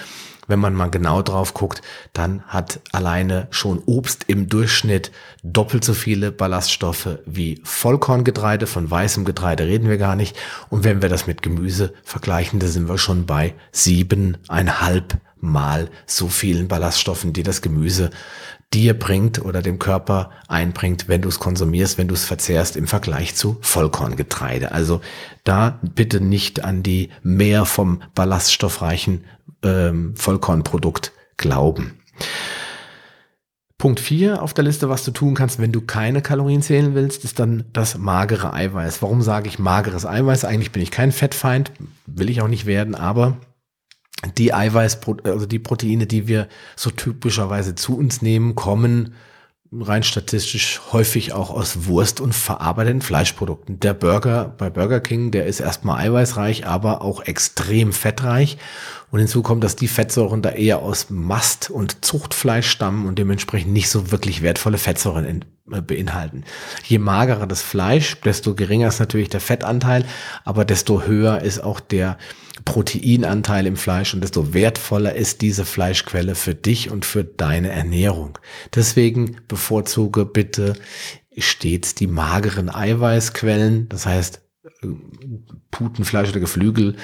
wenn 0.51 0.59
man 0.59 0.75
mal 0.75 0.91
genau 0.91 1.23
drauf 1.23 1.55
guckt, 1.55 1.83
dann 2.13 2.43
hat 2.43 2.81
alleine 2.93 3.49
schon 3.51 3.83
Obst 3.87 4.25
im 4.27 4.49
Durchschnitt 4.49 5.11
doppelt 5.43 5.85
so 5.85 5.95
viele 5.95 6.33
Ballaststoffe 6.33 7.19
wie 7.27 7.61
Vollkorngetreide. 7.65 8.67
Von 8.67 8.91
weißem 8.91 9.25
Getreide 9.25 9.67
reden 9.67 9.89
wir 9.89 9.99
gar 9.99 10.17
nicht. 10.17 10.37
Und 10.69 10.85
wenn 10.85 11.03
wir 11.03 11.09
das 11.09 11.27
mit 11.27 11.43
Gemüse 11.43 11.95
vergleichen, 12.05 12.61
da 12.61 12.67
sind 12.67 12.89
wir 12.89 12.99
schon 12.99 13.27
bei 13.27 13.55
siebeneinhalb 13.73 15.19
Mal 15.43 15.89
so 16.05 16.29
vielen 16.29 16.69
Ballaststoffen, 16.69 17.33
die 17.33 17.43
das 17.43 17.63
Gemüse 17.63 18.11
dir 18.73 18.97
bringt 18.97 19.45
oder 19.45 19.63
dem 19.63 19.79
Körper 19.79 20.31
einbringt, 20.47 21.09
wenn 21.09 21.23
du 21.23 21.29
es 21.29 21.41
konsumierst, 21.41 21.99
wenn 21.99 22.09
du 22.09 22.15
es 22.15 22.25
verzehrst 22.25 22.77
im 22.77 22.87
Vergleich 22.87 23.35
zu 23.35 23.59
Vollkorngetreide. 23.61 24.73
Also 24.73 25.01
da 25.43 25.81
bitte 25.83 26.21
nicht 26.21 26.65
an 26.65 26.83
die 26.83 27.11
mehr 27.23 27.65
vom 27.65 28.03
ballaststoffreichen 28.15 29.25
ähm, 29.63 30.15
Vollkornprodukt 30.17 31.13
glauben. 31.37 32.01
Punkt 33.77 33.99
4 33.99 34.43
auf 34.43 34.53
der 34.53 34.65
Liste, 34.65 34.91
was 34.91 35.05
du 35.05 35.11
tun 35.11 35.35
kannst, 35.35 35.59
wenn 35.59 35.73
du 35.73 35.81
keine 35.81 36.21
Kalorien 36.21 36.61
zählen 36.61 36.95
willst, 36.95 37.25
ist 37.25 37.39
dann 37.39 37.65
das 37.73 37.97
magere 37.97 38.53
Eiweiß. 38.53 39.01
Warum 39.01 39.23
sage 39.23 39.49
ich 39.49 39.59
mageres 39.59 40.05
Eiweiß? 40.05 40.45
Eigentlich 40.45 40.71
bin 40.71 40.83
ich 40.83 40.91
kein 40.91 41.13
Fettfeind, 41.13 41.73
will 42.07 42.29
ich 42.29 42.43
auch 42.43 42.49
nicht 42.49 42.67
werden, 42.67 42.95
aber 42.95 43.39
die 44.37 44.53
Eiweiß, 44.53 45.01
also 45.25 45.47
die 45.47 45.59
Proteine, 45.59 46.07
die 46.07 46.29
wir 46.29 46.49
so 46.77 46.91
typischerweise 46.91 47.75
zu 47.75 47.97
uns 47.97 48.23
nehmen, 48.23 48.55
kommen 48.55 49.15
rein 49.73 50.03
statistisch 50.03 50.81
häufig 50.93 51.33
auch 51.33 51.51
aus 51.51 51.87
Wurst 51.87 52.21
und 52.21 52.35
verarbeiteten 52.35 53.03
Fleischprodukten. 53.03 53.79
Der 53.79 53.95
Burger 53.95 54.53
bei 54.59 54.69
Burger 54.69 55.01
King, 55.01 55.31
der 55.31 55.47
ist 55.47 55.61
erstmal 55.61 56.05
eiweißreich, 56.05 56.67
aber 56.67 57.03
auch 57.03 57.23
extrem 57.23 57.93
fettreich. 57.93 58.59
Und 59.13 59.21
hinzu 59.21 59.43
kommt, 59.43 59.63
dass 59.63 59.77
die 59.77 59.89
Fettsäuren 59.89 60.43
da 60.43 60.51
eher 60.51 60.81
aus 60.81 61.07
Mast- 61.11 61.71
und 61.71 62.05
Zuchtfleisch 62.05 62.69
stammen 62.69 63.07
und 63.07 63.19
dementsprechend 63.19 63.73
nicht 63.73 63.91
so 63.91 64.11
wirklich 64.11 64.43
wertvolle 64.43 64.79
Fettsäuren 64.79 65.25
in, 65.25 65.45
äh, 65.73 65.81
beinhalten. 65.81 66.45
Je 66.85 66.99
magerer 66.99 67.47
das 67.47 67.63
Fleisch, 67.63 68.21
desto 68.21 68.55
geringer 68.55 68.89
ist 68.89 69.01
natürlich 69.01 69.29
der 69.29 69.41
Fettanteil, 69.41 70.05
aber 70.45 70.65
desto 70.65 71.03
höher 71.03 71.43
ist 71.43 71.63
auch 71.63 71.79
der 71.79 72.19
Proteinanteil 72.65 73.67
im 73.67 73.77
Fleisch 73.77 74.15
und 74.15 74.23
desto 74.23 74.55
wertvoller 74.55 75.15
ist 75.15 75.43
diese 75.43 75.65
Fleischquelle 75.65 76.35
für 76.35 76.55
dich 76.55 76.91
und 76.91 77.05
für 77.05 77.25
deine 77.25 77.71
Ernährung. 77.71 78.39
Deswegen 78.75 79.37
bevorzuge 79.49 80.25
bitte 80.27 80.75
stets 81.37 81.95
die 81.95 82.07
mageren 82.07 82.69
Eiweißquellen, 82.69 83.89
das 83.89 84.07
heißt 84.07 84.41
äh, 84.83 84.89
Putenfleisch 85.71 86.31
oder 86.31 86.41
Geflügel, 86.41 86.97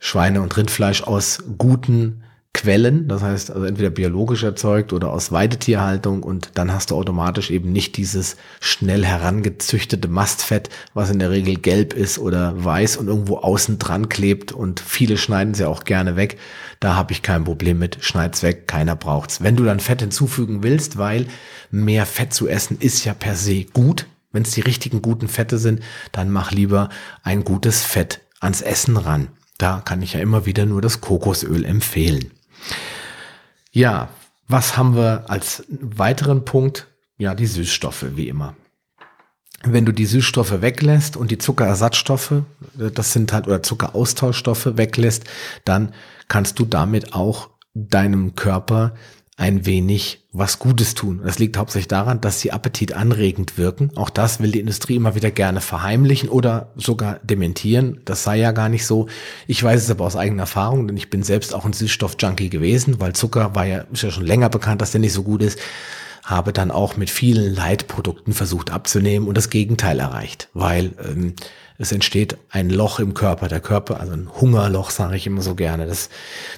Schweine- 0.00 0.42
und 0.42 0.56
Rindfleisch 0.56 1.02
aus 1.02 1.42
guten 1.58 2.23
Quellen, 2.54 3.08
das 3.08 3.20
heißt 3.20 3.50
also 3.50 3.66
entweder 3.66 3.90
biologisch 3.90 4.44
erzeugt 4.44 4.92
oder 4.92 5.10
aus 5.10 5.32
Weidetierhaltung 5.32 6.22
und 6.22 6.52
dann 6.54 6.72
hast 6.72 6.90
du 6.90 6.94
automatisch 6.94 7.50
eben 7.50 7.72
nicht 7.72 7.96
dieses 7.96 8.36
schnell 8.60 9.04
herangezüchtete 9.04 10.06
Mastfett, 10.08 10.70
was 10.94 11.10
in 11.10 11.18
der 11.18 11.30
Regel 11.30 11.56
gelb 11.56 11.92
ist 11.92 12.18
oder 12.18 12.64
weiß 12.64 12.96
und 12.96 13.08
irgendwo 13.08 13.38
außen 13.38 13.80
dran 13.80 14.08
klebt 14.08 14.52
und 14.52 14.78
viele 14.78 15.16
schneiden 15.16 15.52
es 15.52 15.58
ja 15.58 15.68
auch 15.68 15.84
gerne 15.84 16.14
weg. 16.16 16.38
Da 16.78 16.94
habe 16.94 17.12
ich 17.12 17.22
kein 17.22 17.44
Problem 17.44 17.80
mit, 17.80 17.98
schneid's 18.00 18.44
weg, 18.44 18.68
keiner 18.68 18.94
braucht's. 18.94 19.42
Wenn 19.42 19.56
du 19.56 19.64
dann 19.64 19.80
Fett 19.80 20.00
hinzufügen 20.00 20.62
willst, 20.62 20.96
weil 20.96 21.26
mehr 21.72 22.06
Fett 22.06 22.32
zu 22.32 22.46
essen 22.46 22.78
ist 22.78 23.04
ja 23.04 23.14
per 23.14 23.34
se 23.34 23.64
gut, 23.64 24.06
wenn 24.30 24.44
es 24.44 24.52
die 24.52 24.60
richtigen 24.60 25.02
guten 25.02 25.26
Fette 25.26 25.58
sind, 25.58 25.80
dann 26.12 26.30
mach 26.30 26.52
lieber 26.52 26.88
ein 27.24 27.42
gutes 27.42 27.82
Fett 27.82 28.20
ans 28.38 28.62
Essen 28.62 28.96
ran. 28.96 29.28
Da 29.58 29.82
kann 29.84 30.02
ich 30.02 30.12
ja 30.12 30.20
immer 30.20 30.46
wieder 30.46 30.66
nur 30.66 30.80
das 30.80 31.00
Kokosöl 31.00 31.64
empfehlen. 31.64 32.30
Ja, 33.72 34.08
was 34.48 34.76
haben 34.76 34.94
wir 34.96 35.24
als 35.28 35.64
weiteren 35.68 36.44
Punkt? 36.44 36.86
Ja, 37.16 37.34
die 37.34 37.46
Süßstoffe, 37.46 38.04
wie 38.14 38.28
immer. 38.28 38.54
Wenn 39.62 39.86
du 39.86 39.92
die 39.92 40.04
Süßstoffe 40.04 40.60
weglässt 40.60 41.16
und 41.16 41.30
die 41.30 41.38
Zuckerersatzstoffe, 41.38 42.42
das 42.74 43.12
sind 43.12 43.32
halt, 43.32 43.46
oder 43.46 43.62
Zuckeraustauschstoffe 43.62 44.76
weglässt, 44.76 45.24
dann 45.64 45.94
kannst 46.28 46.58
du 46.58 46.66
damit 46.66 47.14
auch 47.14 47.50
deinem 47.72 48.34
Körper 48.34 48.94
ein 49.36 49.66
wenig 49.66 50.24
was 50.32 50.60
Gutes 50.60 50.94
tun. 50.94 51.20
Das 51.24 51.38
liegt 51.38 51.56
hauptsächlich 51.56 51.88
daran, 51.88 52.20
dass 52.20 52.40
sie 52.40 52.52
appetitanregend 52.52 53.58
wirken. 53.58 53.90
Auch 53.96 54.10
das 54.10 54.40
will 54.40 54.52
die 54.52 54.60
Industrie 54.60 54.94
immer 54.94 55.16
wieder 55.16 55.32
gerne 55.32 55.60
verheimlichen 55.60 56.28
oder 56.28 56.72
sogar 56.76 57.18
dementieren. 57.24 58.00
Das 58.04 58.22
sei 58.22 58.38
ja 58.38 58.52
gar 58.52 58.68
nicht 58.68 58.86
so. 58.86 59.08
Ich 59.48 59.62
weiß 59.62 59.82
es 59.82 59.90
aber 59.90 60.04
aus 60.04 60.16
eigener 60.16 60.42
Erfahrung, 60.42 60.86
denn 60.86 60.96
ich 60.96 61.10
bin 61.10 61.24
selbst 61.24 61.52
auch 61.52 61.64
ein 61.64 61.72
Süßstoff-Junkie 61.72 62.48
gewesen, 62.48 63.00
weil 63.00 63.12
Zucker 63.14 63.54
war 63.54 63.66
ja, 63.66 63.84
ist 63.92 64.02
ja 64.02 64.10
schon 64.10 64.26
länger 64.26 64.50
bekannt, 64.50 64.80
dass 64.80 64.92
der 64.92 65.00
nicht 65.00 65.12
so 65.12 65.24
gut 65.24 65.42
ist. 65.42 65.58
Habe 66.24 66.52
dann 66.52 66.70
auch 66.70 66.96
mit 66.96 67.10
vielen 67.10 67.54
Leitprodukten 67.54 68.32
versucht 68.32 68.70
abzunehmen 68.70 69.28
und 69.28 69.36
das 69.36 69.50
Gegenteil 69.50 70.00
erreicht, 70.00 70.48
weil 70.54 70.92
ähm, 71.04 71.34
es 71.76 71.92
entsteht 71.92 72.36
ein 72.50 72.70
Loch 72.70 73.00
im 73.00 73.14
Körper. 73.14 73.48
Der 73.48 73.60
Körper, 73.60 74.00
also 74.00 74.12
ein 74.12 74.28
Hungerloch, 74.40 74.90
sage 74.90 75.16
ich 75.16 75.26
immer 75.26 75.42
so 75.42 75.54
gerne. 75.54 75.86
Das, 75.86 76.08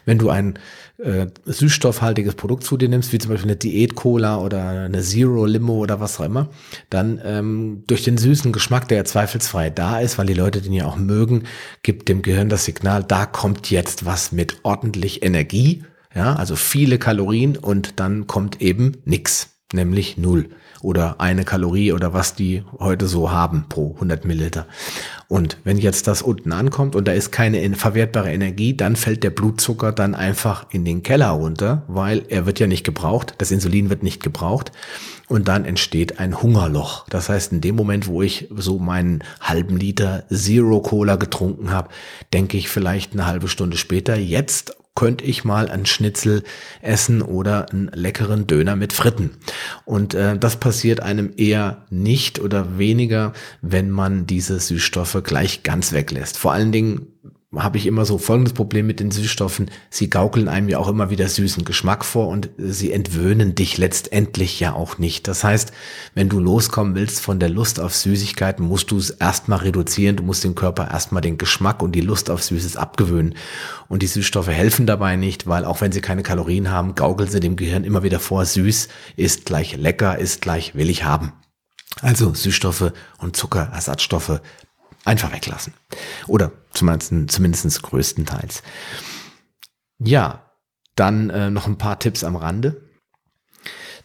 wenn 0.05 0.19
du 0.19 0.29
ein 0.29 0.59
äh, 0.99 1.27
süßstoffhaltiges 1.47 2.35
Produkt 2.35 2.65
zu 2.65 2.77
dir 2.77 2.89
nimmst, 2.89 3.13
wie 3.13 3.19
zum 3.19 3.31
Beispiel 3.31 3.51
eine 3.51 3.57
Diät-Cola 3.57 4.39
oder 4.39 4.69
eine 4.69 5.03
Zero-Limo 5.03 5.75
oder 5.75 6.01
was 6.01 6.21
auch 6.21 6.25
immer, 6.25 6.51
dann 6.91 7.21
ähm, 7.25 7.85
durch 7.87 8.05
den 8.05 8.19
süßen 8.19 8.53
Geschmack, 8.53 8.89
der 8.89 8.99
ja 8.99 9.05
zweifelsfrei 9.05 9.71
da 9.71 10.01
ist, 10.01 10.19
weil 10.19 10.27
die 10.27 10.35
Leute 10.35 10.61
den 10.61 10.73
ja 10.73 10.87
auch 10.87 10.97
mögen, 10.97 11.45
gibt 11.83 12.09
dem 12.09 12.23
Gehirn 12.23 12.49
das 12.49 12.65
Signal, 12.67 13.03
da 13.03 13.27
kommt 13.27 13.71
jetzt 13.71 14.05
was 14.05 14.33
mit 14.33 14.59
ordentlich 14.63 15.23
Energie, 15.23 15.85
ja, 16.15 16.35
also 16.35 16.57
viele 16.57 16.99
Kalorien 16.99 17.57
und 17.59 18.01
dann 18.01 18.27
kommt 18.27 18.63
eben 18.63 18.93
nix, 19.05 19.56
nämlich 19.73 20.17
null 20.17 20.51
oder 20.81 21.21
eine 21.21 21.45
Kalorie 21.45 21.93
oder 21.93 22.13
was 22.13 22.35
die 22.35 22.63
heute 22.79 23.09
so 23.09 23.31
haben 23.33 23.67
pro 23.69 23.95
100 23.95 24.25
Milliliter. 24.25 24.67
Und 25.29 25.59
wenn 25.65 25.79
jetzt 25.79 26.07
das 26.07 26.23
unten 26.23 26.53
ankommt 26.53 26.95
und 26.95 27.09
da 27.09 27.13
ist 27.13 27.33
keine 27.33 27.75
verwertbare 27.75 28.33
Energie, 28.33 28.77
dann 28.77 28.95
fällt 28.95 29.25
der 29.25 29.31
Blutzucker 29.31 29.91
dann 29.91 30.15
einfach 30.15 30.67
in 30.71 30.85
den 30.85 31.03
Keller 31.03 31.31
runter, 31.31 31.83
weil 31.89 32.25
er 32.29 32.47
wird 32.47 32.61
ja 32.61 32.69
nicht 32.69 32.85
gebraucht, 32.85 33.35
das 33.39 33.51
Insulin 33.51 33.91
wird 33.91 34.05
nicht 34.05 34.23
gebraucht 34.23 34.71
und 35.29 35.49
dann 35.49 35.65
entsteht 35.65 36.21
ein 36.21 36.41
Hungerloch. 36.41 37.09
Das 37.09 37.29
heißt, 37.29 37.51
in 37.53 37.61
dem 37.61 37.75
Moment, 37.75 38.07
wo 38.07 38.23
ich 38.23 38.49
so 38.55 38.79
meinen 38.79 39.25
halben 39.41 39.77
Liter 39.77 40.25
Zero 40.33 40.81
Cola 40.81 41.17
getrunken 41.17 41.71
habe, 41.71 41.89
denke 42.33 42.57
ich 42.57 42.69
vielleicht 42.69 43.13
eine 43.13 43.27
halbe 43.27 43.49
Stunde 43.49 43.77
später, 43.77 44.17
jetzt 44.17 44.77
könnte 44.97 45.25
ich 45.25 45.45
mal 45.45 45.69
ein 45.69 45.87
Schnitzel 45.87 46.43
essen 46.83 47.23
oder 47.23 47.71
einen 47.71 47.89
leckeren 47.95 48.49
Döner 48.49 48.75
mit 48.75 48.93
Fritten. 48.93 49.31
Und 49.85 50.15
äh, 50.15 50.37
das 50.37 50.57
passiert 50.57 51.01
einem 51.01 51.33
eher 51.37 51.85
nicht 51.91 52.41
oder 52.41 52.79
weniger, 52.79 53.33
wenn 53.63 53.91
man 53.91 54.27
diese 54.27 54.59
Süßstoffe 54.59 55.23
gleich 55.23 55.63
ganz 55.63 55.93
weglässt. 55.93 56.37
Vor 56.39 56.53
allen 56.53 56.73
Dingen 56.73 57.07
habe 57.55 57.79
ich 57.79 57.87
immer 57.87 58.05
so 58.05 58.19
folgendes 58.19 58.55
Problem 58.55 58.87
mit 58.87 58.99
den 58.99 59.13
Süßstoffen. 59.13 59.71
Sie 59.89 60.11
gaukeln 60.11 60.49
einem 60.49 60.69
ja 60.69 60.79
auch 60.79 60.89
immer 60.89 61.11
wieder 61.11 61.29
süßen 61.29 61.65
Geschmack 61.65 62.05
vor 62.05 62.27
und 62.29 62.51
sie 62.59 62.93
entwöhnen 62.93 63.55
dich 63.55 63.79
letztendlich 63.79 64.59
ja 64.59 64.73
auch 64.73 64.99
nicht. 64.99 65.29
Das 65.29 65.45
heißt, 65.45 65.73
wenn 66.15 66.29
du 66.29 66.41
loskommen 66.41 66.97
willst 66.97 67.21
von 67.21 67.39
der 67.39 67.49
Lust 67.49 67.79
auf 67.79 67.95
Süßigkeiten, 67.95 68.67
musst 68.67 68.91
du 68.91 68.99
es 68.99 69.11
erstmal 69.11 69.61
reduzieren. 69.61 70.17
Du 70.17 70.25
musst 70.25 70.43
dem 70.43 70.57
Körper 70.57 70.91
erstmal 70.91 71.23
den 71.23 71.39
Geschmack 71.39 71.83
und 71.83 71.93
die 71.93 72.01
Lust 72.01 72.31
auf 72.31 72.43
Süßes 72.43 72.77
abgewöhnen. 72.77 73.35
Und 73.89 74.03
die 74.03 74.09
Süßstoffe 74.09 74.49
helfen 74.49 74.87
dabei 74.87 75.15
nicht, 75.15 75.47
weil 75.47 75.65
auch 75.65 75.81
wenn 75.81 75.93
sie 75.93 76.01
keine 76.01 76.25
Kalorien 76.25 76.71
haben, 76.71 76.97
gaukeln 76.97 77.31
sie 77.31 77.41
dem 77.41 77.57
Gehirn 77.57 77.85
immer 77.85 78.03
wieder 78.03 78.19
vor, 78.19 78.45
süß 78.45 78.89
ist 79.17 79.47
gleich 79.47 79.77
lecker, 79.77 80.19
ist 80.19 80.43
gleich 80.43 80.75
will 80.75 80.91
ich 80.91 81.05
haben. 81.05 81.33
Also 82.03 82.35
Süßstoffe 82.35 82.93
und 83.19 83.37
Zuckerersatzstoffe 83.37 84.41
einfach 85.07 85.33
weglassen. 85.33 85.73
Oder 86.27 86.53
zumindest, 86.73 87.13
zumindest 87.31 87.83
größtenteils. 87.83 88.63
Ja, 89.99 90.51
dann 90.95 91.31
äh, 91.31 91.51
noch 91.51 91.67
ein 91.67 91.79
paar 91.79 91.99
Tipps 91.99 92.25
am 92.25 92.37
Rande. 92.37 92.83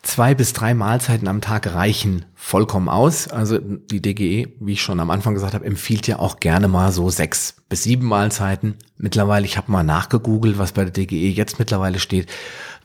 Zwei 0.03 0.33
bis 0.33 0.53
drei 0.53 0.73
Mahlzeiten 0.73 1.27
am 1.27 1.41
Tag 1.41 1.75
reichen 1.75 2.25
vollkommen 2.33 2.89
aus. 2.89 3.27
Also 3.27 3.59
die 3.59 4.01
DGE, 4.01 4.47
wie 4.59 4.73
ich 4.73 4.81
schon 4.81 4.99
am 4.99 5.11
Anfang 5.11 5.35
gesagt 5.35 5.53
habe, 5.53 5.65
empfiehlt 5.65 6.07
ja 6.07 6.17
auch 6.17 6.39
gerne 6.39 6.67
mal 6.67 6.91
so 6.91 7.11
sechs 7.11 7.55
bis 7.69 7.83
sieben 7.83 8.07
Mahlzeiten. 8.07 8.77
Mittlerweile, 8.97 9.45
ich 9.45 9.57
habe 9.57 9.71
mal 9.71 9.83
nachgegoogelt, 9.83 10.57
was 10.57 10.71
bei 10.71 10.85
der 10.85 10.91
DGE 10.91 11.29
jetzt 11.29 11.59
mittlerweile 11.59 11.99
steht, 11.99 12.31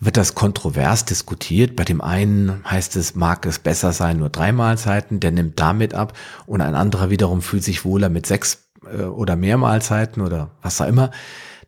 wird 0.00 0.16
das 0.16 0.34
kontrovers 0.34 1.04
diskutiert. 1.04 1.76
Bei 1.76 1.84
dem 1.84 2.00
einen 2.00 2.62
heißt 2.68 2.96
es, 2.96 3.14
mag 3.14 3.46
es 3.46 3.58
besser 3.58 3.92
sein, 3.92 4.18
nur 4.18 4.28
drei 4.28 4.52
Mahlzeiten, 4.52 5.20
der 5.20 5.30
nimmt 5.30 5.58
damit 5.58 5.94
ab 5.94 6.12
und 6.46 6.60
ein 6.60 6.74
anderer 6.74 7.10
wiederum 7.10 7.42
fühlt 7.42 7.64
sich 7.64 7.84
wohler 7.84 8.08
mit 8.08 8.26
sechs 8.26 8.68
äh, 8.90 9.02
oder 9.02 9.36
mehr 9.36 9.58
Mahlzeiten 9.58 10.22
oder 10.22 10.50
was 10.62 10.80
auch 10.80 10.86
immer. 10.86 11.10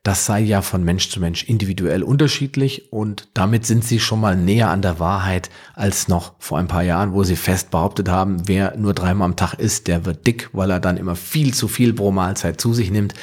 Das 0.04 0.26
sei 0.26 0.40
ja 0.40 0.62
von 0.62 0.84
Mensch 0.84 1.10
zu 1.10 1.20
Mensch 1.20 1.44
individuell 1.44 2.02
unterschiedlich 2.02 2.92
und 2.92 3.28
damit 3.34 3.66
sind 3.66 3.84
sie 3.84 3.98
schon 3.98 4.20
mal 4.20 4.36
näher 4.36 4.70
an 4.70 4.80
der 4.80 5.00
Wahrheit 5.00 5.50
als 5.74 6.08
noch 6.08 6.34
vor 6.38 6.58
ein 6.58 6.68
paar 6.68 6.84
Jahren, 6.84 7.12
wo 7.12 7.24
sie 7.24 7.36
fest 7.36 7.70
behauptet 7.70 8.08
haben, 8.08 8.46
wer 8.46 8.76
nur 8.76 8.94
dreimal 8.94 9.26
am 9.26 9.36
Tag 9.36 9.54
isst, 9.54 9.88
der 9.88 10.06
wird 10.06 10.26
dick, 10.26 10.50
weil 10.52 10.70
er 10.70 10.80
dann 10.80 10.96
immer 10.96 11.16
viel 11.16 11.52
zu 11.52 11.66
viel 11.66 11.92
pro 11.92 12.12
Mahlzeit 12.12 12.60
zu 12.60 12.72
sich 12.72 12.90
nimmt. 12.90 13.14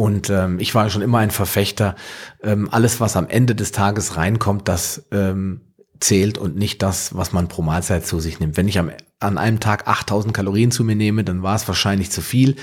Und 0.00 0.30
ähm, 0.30 0.58
ich 0.60 0.74
war 0.74 0.88
schon 0.88 1.02
immer 1.02 1.18
ein 1.18 1.30
Verfechter, 1.30 1.94
ähm, 2.42 2.70
alles, 2.70 3.00
was 3.00 3.18
am 3.18 3.28
Ende 3.28 3.54
des 3.54 3.70
Tages 3.70 4.16
reinkommt, 4.16 4.66
das 4.66 5.04
ähm, 5.12 5.60
zählt 6.00 6.38
und 6.38 6.56
nicht 6.56 6.80
das, 6.80 7.14
was 7.14 7.34
man 7.34 7.48
pro 7.48 7.60
Mahlzeit 7.60 8.06
zu 8.06 8.18
sich 8.18 8.40
nimmt. 8.40 8.56
Wenn 8.56 8.66
ich 8.66 8.78
am, 8.78 8.90
an 9.18 9.36
einem 9.36 9.60
Tag 9.60 9.86
8000 9.86 10.32
Kalorien 10.32 10.70
zu 10.70 10.84
mir 10.84 10.96
nehme, 10.96 11.22
dann 11.22 11.42
war 11.42 11.54
es 11.54 11.68
wahrscheinlich 11.68 12.10
zu 12.10 12.22
viel. 12.22 12.56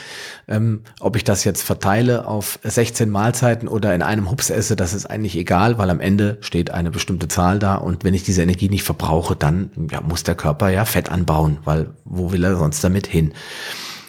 Ähm, 0.48 0.82
ob 1.00 1.16
ich 1.16 1.24
das 1.24 1.44
jetzt 1.44 1.62
verteile 1.62 2.26
auf 2.26 2.58
16 2.64 3.08
Mahlzeiten 3.08 3.68
oder 3.68 3.94
in 3.94 4.02
einem 4.02 4.32
Hups 4.32 4.50
esse, 4.50 4.76
das 4.76 4.96
ist 4.96 5.06
eigentlich 5.06 5.36
egal, 5.36 5.78
weil 5.78 5.92
am 5.92 6.00
Ende 6.00 6.40
steht 6.42 6.72
eine 6.72 6.90
bestimmte 6.90 7.28
Zahl 7.28 7.60
da 7.60 7.76
und 7.76 8.04
wenn 8.04 8.16
ich 8.16 8.24
diese 8.24 8.42
Energie 8.42 8.70
nicht 8.70 8.84
verbrauche, 8.84 9.36
dann 9.36 9.70
ja, 9.92 10.02
muss 10.02 10.24
der 10.24 10.34
Körper 10.34 10.70
ja 10.70 10.86
Fett 10.86 11.12
anbauen, 11.12 11.60
weil 11.66 11.92
wo 12.04 12.32
will 12.32 12.44
er 12.44 12.58
sonst 12.58 12.84
damit 12.84 13.06
hin? 13.06 13.34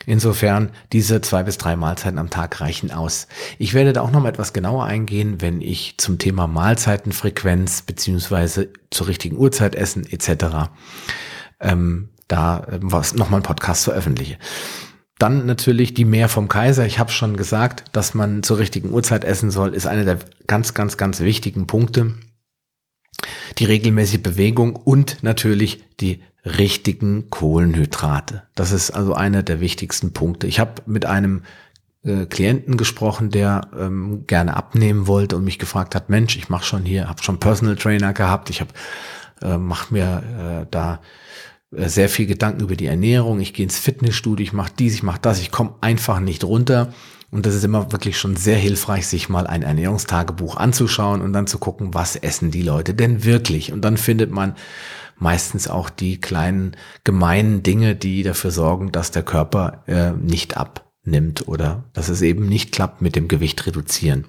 Insofern, 0.09 0.71
diese 0.94 1.21
zwei 1.21 1.42
bis 1.42 1.59
drei 1.59 1.77
Mahlzeiten 1.77 2.18
am 2.18 2.31
Tag 2.31 2.62
reichen 2.62 2.90
aus. 2.90 3.29
Ich 3.59 3.75
werde 3.75 3.92
da 3.92 4.01
auch 4.01 4.11
noch 4.11 4.23
mal 4.23 4.31
etwas 4.31 4.55
genauer 4.55 4.87
eingehen, 4.87 5.42
wenn 5.42 5.61
ich 5.61 5.97
zum 5.99 6.18
Thema 6.18 6.47
Mahlzeitenfrequenz 6.47 7.83
beziehungsweise 7.83 8.71
zur 8.90 9.07
richtigen 9.07 9.37
Uhrzeit 9.37 9.75
essen 9.75 10.11
etc. 10.11 10.71
Ähm, 11.61 12.09
da 12.27 12.61
äh, 12.61 12.79
was 12.81 13.16
noch 13.16 13.29
mal 13.29 13.37
einen 13.37 13.42
Podcast 13.42 13.85
veröffentliche. 13.85 14.38
Dann 15.18 15.44
natürlich 15.44 15.92
die 15.92 16.07
Mehr 16.07 16.31
vom 16.31 16.49
Kaiser. 16.49 16.87
Ich 16.87 16.99
habe 16.99 17.12
schon 17.12 17.37
gesagt, 17.37 17.85
dass 17.92 18.14
man 18.14 18.42
zur 18.42 18.57
richtigen 18.57 18.90
Uhrzeit 18.94 19.25
essen 19.25 19.51
soll, 19.51 19.75
ist 19.75 19.87
einer 19.87 20.07
der 20.07 20.21
ganz, 20.47 20.73
ganz, 20.73 20.97
ganz 20.97 21.21
wichtigen 21.21 21.66
Punkte. 21.66 22.14
Die 23.59 23.66
regelmäßige 23.66 24.23
Bewegung 24.23 24.75
und 24.75 25.23
natürlich 25.23 25.85
die 26.01 26.23
richtigen 26.44 27.31
Kohlenhydrate. 27.31 28.42
Das 28.55 28.72
ist 28.72 28.90
also 28.90 29.14
einer 29.14 29.42
der 29.42 29.61
wichtigsten 29.61 30.12
Punkte. 30.12 30.46
Ich 30.46 30.61
habe 30.61 30.83
mit 30.87 31.05
einem 31.05 31.42
äh, 32.05 32.27
Klienten 32.27 32.77
gesprochen, 32.77 33.31
der 33.31 33.68
ähm, 33.79 34.24
gerne 34.27 34.57
abnehmen 34.57 35.07
wollte 35.07 35.37
und 35.37 35.44
mich 35.44 35.59
gefragt 35.59 35.94
hat, 35.94 36.11
Mensch, 36.11 36.37
ich 36.37 36.48
mache 36.48 36.64
schon 36.64 36.85
hier, 36.85 37.09
habe 37.09 37.22
schon 37.22 37.40
Personal 37.40 37.77
Trainer 37.77 38.12
gehabt, 38.12 38.51
ich 38.51 38.61
habe 38.61 38.70
äh, 39.42 39.59
mach 39.59 39.90
mir 39.90 40.62
äh, 40.62 40.66
da 40.70 41.01
äh, 41.72 41.88
sehr 41.88 42.09
viel 42.09 42.27
Gedanken 42.27 42.62
über 42.62 42.77
die 42.77 42.87
Ernährung, 42.87 43.40
ich 43.40 43.55
gehe 43.55 43.64
ins 43.64 43.79
Fitnessstudio, 43.79 44.42
ich 44.42 44.53
mache 44.53 44.72
dies, 44.79 44.94
ich 44.94 45.03
mache 45.03 45.20
das, 45.20 45.40
ich 45.40 45.51
komme 45.51 45.74
einfach 45.81 46.20
nicht 46.20 46.44
runter. 46.44 46.92
Und 47.31 47.44
das 47.44 47.55
ist 47.55 47.64
immer 47.64 47.92
wirklich 47.92 48.18
schon 48.18 48.37
sehr 48.37 48.57
hilfreich, 48.57 49.07
sich 49.07 49.29
mal 49.29 49.46
ein 49.46 49.61
Ernährungstagebuch 49.61 50.57
anzuschauen 50.57 51.20
und 51.20 51.35
dann 51.35 51.46
zu 51.46 51.59
gucken, 51.59 51.92
was 51.92 52.16
essen 52.16 52.51
die 52.51 52.62
Leute 52.62 52.94
denn 52.94 53.22
wirklich. 53.22 53.70
Und 53.70 53.83
dann 53.83 53.98
findet 53.98 54.31
man 54.31 54.55
meistens 55.18 55.68
auch 55.68 55.90
die 55.90 56.20
kleinen 56.20 56.76
gemeinen 57.04 57.62
Dinge, 57.62 57.94
die 57.94 58.22
dafür 58.22 58.50
sorgen, 58.50 58.92
dass 58.92 59.11
der 59.11 59.22
Körper 59.22 59.83
äh, 59.87 60.12
nicht 60.12 60.57
abnimmt 60.57 61.48
oder 61.48 61.85
dass 61.92 62.09
es 62.09 62.22
eben 62.22 62.48
nicht 62.48 62.72
klappt 62.72 63.02
mit 63.02 63.16
dem 63.16 63.28
Gewicht 63.28 63.66
reduzieren. 63.66 64.26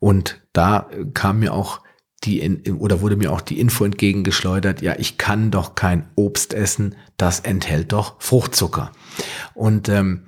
Und 0.00 0.40
da 0.52 0.88
kam 1.14 1.40
mir 1.40 1.52
auch 1.52 1.80
die 2.24 2.72
oder 2.72 3.00
wurde 3.00 3.16
mir 3.16 3.32
auch 3.32 3.40
die 3.40 3.60
Info 3.60 3.84
entgegengeschleudert, 3.84 4.82
ja, 4.82 4.96
ich 4.98 5.18
kann 5.18 5.50
doch 5.50 5.76
kein 5.76 6.08
Obst 6.16 6.52
essen, 6.52 6.96
das 7.16 7.40
enthält 7.40 7.92
doch 7.92 8.16
Fruchtzucker. 8.18 8.90
Und 9.54 9.88
ähm, 9.88 10.24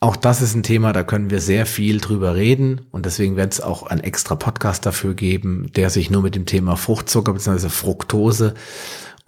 auch 0.00 0.16
das 0.16 0.42
ist 0.42 0.54
ein 0.54 0.62
Thema, 0.62 0.92
da 0.92 1.02
können 1.02 1.30
wir 1.30 1.40
sehr 1.40 1.66
viel 1.66 1.98
drüber 1.98 2.36
reden 2.36 2.82
und 2.92 3.04
deswegen 3.04 3.36
wird 3.36 3.52
es 3.52 3.60
auch 3.60 3.82
einen 3.82 4.00
extra 4.00 4.36
Podcast 4.36 4.86
dafür 4.86 5.14
geben, 5.14 5.70
der 5.74 5.90
sich 5.90 6.08
nur 6.08 6.22
mit 6.22 6.36
dem 6.36 6.46
Thema 6.46 6.76
Fruchtzucker 6.76 7.32
bzw. 7.32 7.68
Fructose 7.68 8.54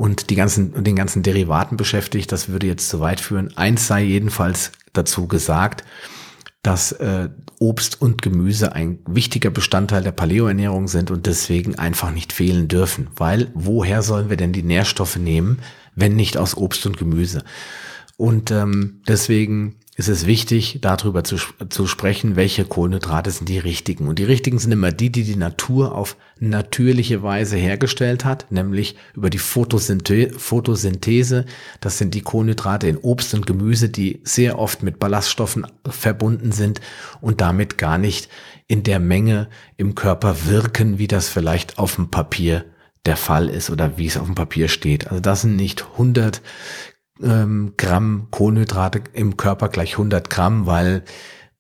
und 0.00 0.30
die 0.30 0.34
ganzen, 0.34 0.82
den 0.82 0.96
ganzen 0.96 1.22
Derivaten 1.22 1.76
beschäftigt. 1.76 2.32
Das 2.32 2.48
würde 2.48 2.66
jetzt 2.66 2.88
zu 2.88 3.00
weit 3.00 3.20
führen. 3.20 3.54
Eins 3.58 3.86
sei 3.86 4.02
jedenfalls 4.02 4.72
dazu 4.94 5.28
gesagt, 5.28 5.84
dass 6.62 6.92
äh, 6.92 7.28
Obst 7.58 8.00
und 8.00 8.22
Gemüse 8.22 8.72
ein 8.72 9.00
wichtiger 9.06 9.50
Bestandteil 9.50 10.02
der 10.02 10.12
Paleoernährung 10.12 10.88
sind 10.88 11.10
und 11.10 11.26
deswegen 11.26 11.74
einfach 11.74 12.12
nicht 12.12 12.32
fehlen 12.32 12.66
dürfen. 12.66 13.08
Weil 13.14 13.50
woher 13.52 14.00
sollen 14.00 14.30
wir 14.30 14.38
denn 14.38 14.54
die 14.54 14.62
Nährstoffe 14.62 15.16
nehmen, 15.16 15.58
wenn 15.94 16.16
nicht 16.16 16.38
aus 16.38 16.56
Obst 16.56 16.86
und 16.86 16.96
Gemüse? 16.96 17.44
Und 18.16 18.50
ähm, 18.50 19.02
deswegen 19.06 19.80
ist 20.00 20.08
es 20.08 20.24
wichtig, 20.24 20.78
darüber 20.80 21.24
zu, 21.24 21.36
zu 21.68 21.86
sprechen, 21.86 22.34
welche 22.34 22.64
Kohlenhydrate 22.64 23.30
sind 23.30 23.50
die 23.50 23.58
richtigen. 23.58 24.08
Und 24.08 24.18
die 24.18 24.24
richtigen 24.24 24.58
sind 24.58 24.72
immer 24.72 24.92
die, 24.92 25.12
die 25.12 25.24
die 25.24 25.36
Natur 25.36 25.94
auf 25.94 26.16
natürliche 26.38 27.22
Weise 27.22 27.58
hergestellt 27.58 28.24
hat, 28.24 28.50
nämlich 28.50 28.96
über 29.14 29.28
die 29.28 29.36
Photosynthese. 29.36 31.44
Das 31.80 31.98
sind 31.98 32.14
die 32.14 32.22
Kohlenhydrate 32.22 32.88
in 32.88 32.96
Obst 32.96 33.34
und 33.34 33.46
Gemüse, 33.46 33.90
die 33.90 34.20
sehr 34.24 34.58
oft 34.58 34.82
mit 34.82 34.98
Ballaststoffen 34.98 35.66
verbunden 35.86 36.52
sind 36.52 36.80
und 37.20 37.42
damit 37.42 37.76
gar 37.76 37.98
nicht 37.98 38.30
in 38.68 38.82
der 38.82 39.00
Menge 39.00 39.50
im 39.76 39.94
Körper 39.94 40.46
wirken, 40.46 40.98
wie 40.98 41.08
das 41.08 41.28
vielleicht 41.28 41.78
auf 41.78 41.96
dem 41.96 42.10
Papier 42.10 42.64
der 43.06 43.16
Fall 43.16 43.48
ist 43.48 43.70
oder 43.70 43.98
wie 43.98 44.06
es 44.06 44.16
auf 44.16 44.26
dem 44.26 44.34
Papier 44.34 44.68
steht. 44.68 45.08
Also 45.08 45.20
das 45.20 45.42
sind 45.42 45.56
nicht 45.56 45.86
100 45.92 46.42
ähm, 47.22 47.74
Gramm 47.76 48.28
Kohlenhydrate 48.30 49.02
im 49.12 49.36
Körper 49.36 49.68
gleich 49.68 49.92
100 49.92 50.30
Gramm, 50.30 50.66
weil 50.66 51.04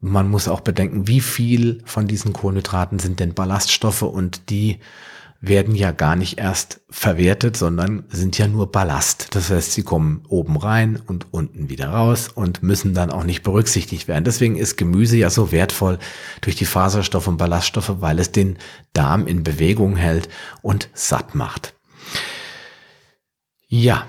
man 0.00 0.28
muss 0.28 0.48
auch 0.48 0.60
bedenken, 0.60 1.06
wie 1.06 1.20
viel 1.20 1.82
von 1.84 2.06
diesen 2.06 2.32
Kohlenhydraten 2.32 2.98
sind 2.98 3.20
denn 3.20 3.34
Ballaststoffe 3.34 4.02
und 4.02 4.50
die 4.50 4.78
werden 5.42 5.74
ja 5.74 5.90
gar 5.90 6.16
nicht 6.16 6.38
erst 6.38 6.82
verwertet, 6.90 7.56
sondern 7.56 8.04
sind 8.10 8.36
ja 8.36 8.46
nur 8.46 8.70
Ballast. 8.70 9.34
Das 9.34 9.48
heißt, 9.48 9.72
sie 9.72 9.82
kommen 9.82 10.22
oben 10.28 10.58
rein 10.58 11.00
und 11.06 11.32
unten 11.32 11.70
wieder 11.70 11.88
raus 11.88 12.28
und 12.28 12.62
müssen 12.62 12.92
dann 12.92 13.10
auch 13.10 13.24
nicht 13.24 13.42
berücksichtigt 13.42 14.06
werden. 14.06 14.24
Deswegen 14.24 14.56
ist 14.56 14.76
Gemüse 14.76 15.16
ja 15.16 15.30
so 15.30 15.50
wertvoll 15.50 15.98
durch 16.42 16.56
die 16.56 16.66
Faserstoffe 16.66 17.26
und 17.26 17.38
Ballaststoffe, 17.38 17.96
weil 18.00 18.18
es 18.18 18.32
den 18.32 18.58
Darm 18.92 19.26
in 19.26 19.42
Bewegung 19.42 19.96
hält 19.96 20.28
und 20.60 20.90
satt 20.92 21.34
macht. 21.34 21.74
Ja, 23.66 24.04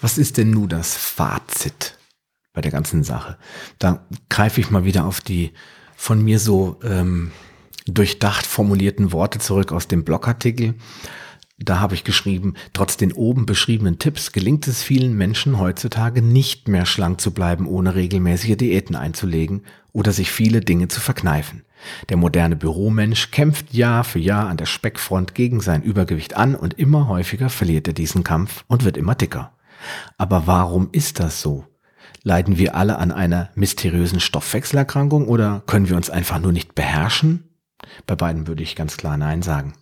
was 0.00 0.18
ist 0.18 0.36
denn 0.36 0.50
nun 0.50 0.68
das 0.68 0.94
Fazit 0.94 1.98
bei 2.52 2.60
der 2.60 2.70
ganzen 2.70 3.02
Sache? 3.04 3.38
Da 3.78 4.06
greife 4.28 4.60
ich 4.60 4.70
mal 4.70 4.84
wieder 4.84 5.04
auf 5.04 5.20
die 5.20 5.52
von 5.96 6.22
mir 6.22 6.38
so 6.38 6.78
ähm, 6.84 7.32
durchdacht 7.86 8.46
formulierten 8.46 9.12
Worte 9.12 9.38
zurück 9.38 9.72
aus 9.72 9.88
dem 9.88 10.04
Blogartikel. 10.04 10.74
Da 11.58 11.80
habe 11.80 11.94
ich 11.94 12.04
geschrieben, 12.04 12.54
trotz 12.72 12.96
den 12.96 13.12
oben 13.12 13.44
beschriebenen 13.44 13.98
Tipps 13.98 14.30
gelingt 14.30 14.68
es 14.68 14.84
vielen 14.84 15.16
Menschen 15.16 15.58
heutzutage 15.58 16.22
nicht 16.22 16.68
mehr 16.68 16.86
schlank 16.86 17.20
zu 17.20 17.32
bleiben, 17.32 17.66
ohne 17.66 17.96
regelmäßige 17.96 18.56
Diäten 18.56 18.94
einzulegen 18.94 19.62
oder 19.92 20.12
sich 20.12 20.30
viele 20.30 20.60
Dinge 20.60 20.86
zu 20.86 21.00
verkneifen. 21.00 21.64
Der 22.08 22.16
moderne 22.16 22.54
Büromensch 22.54 23.32
kämpft 23.32 23.74
Jahr 23.74 24.04
für 24.04 24.20
Jahr 24.20 24.48
an 24.48 24.56
der 24.56 24.66
Speckfront 24.66 25.34
gegen 25.34 25.60
sein 25.60 25.82
Übergewicht 25.82 26.36
an 26.36 26.54
und 26.54 26.74
immer 26.74 27.08
häufiger 27.08 27.50
verliert 27.50 27.88
er 27.88 27.94
diesen 27.94 28.22
Kampf 28.22 28.64
und 28.68 28.84
wird 28.84 28.96
immer 28.96 29.16
dicker. 29.16 29.52
Aber 30.16 30.46
warum 30.46 30.88
ist 30.92 31.20
das 31.20 31.40
so? 31.40 31.66
Leiden 32.22 32.58
wir 32.58 32.74
alle 32.74 32.98
an 32.98 33.12
einer 33.12 33.50
mysteriösen 33.54 34.20
Stoffwechselerkrankung 34.20 35.28
oder 35.28 35.62
können 35.66 35.88
wir 35.88 35.96
uns 35.96 36.10
einfach 36.10 36.40
nur 36.40 36.52
nicht 36.52 36.74
beherrschen? 36.74 37.48
Bei 38.06 38.16
beiden 38.16 38.46
würde 38.46 38.62
ich 38.62 38.76
ganz 38.76 38.96
klar 38.96 39.16
Nein 39.16 39.42
sagen. 39.42 39.74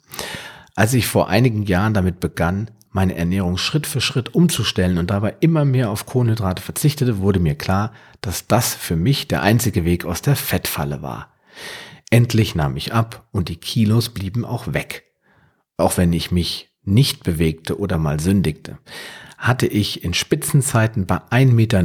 Als 0.75 0.93
ich 0.93 1.07
vor 1.07 1.29
einigen 1.29 1.63
Jahren 1.63 1.95
damit 1.95 2.21
begann, 2.21 2.71
meine 2.91 3.17
Ernährung 3.17 3.59
Schritt 3.59 3.87
für 3.87 4.01
Schritt 4.01 4.35
umzustellen 4.35 4.99
und 4.99 5.11
dabei 5.11 5.37
immer 5.41 5.65
mehr 5.65 5.91
auf 5.91 6.07
Kohlenhydrate 6.07 6.63
verzichtete, 6.63 7.19
wurde 7.19 7.41
mir 7.41 7.55
klar, 7.55 7.93
dass 8.21 8.47
das 8.47 8.75
für 8.75 8.97
mich 8.97 9.29
der 9.29 9.43
einzige 9.43 9.85
Weg 9.85 10.05
aus 10.05 10.23
der 10.23 10.37
Fettfalle 10.37 11.03
war. 11.03 11.35
Endlich 12.11 12.55
nahm 12.55 12.77
ich 12.77 12.95
ab 12.95 13.27
und 13.33 13.49
die 13.49 13.57
Kilos 13.57 14.11
blieben 14.11 14.45
auch 14.45 14.73
weg. 14.73 15.05
Auch 15.77 15.97
wenn 15.99 16.13
ich 16.13 16.31
mich 16.31 16.71
nicht 16.87 17.25
bewegte 17.25 17.79
oder 17.79 17.99
mal 17.99 18.21
sündigte 18.21 18.79
hatte 19.39 19.67
ich 19.67 20.03
in 20.03 20.15
Spitzenzeiten 20.15 21.07
bei 21.07 21.19
1,90 21.31 21.53
Meter, 21.53 21.83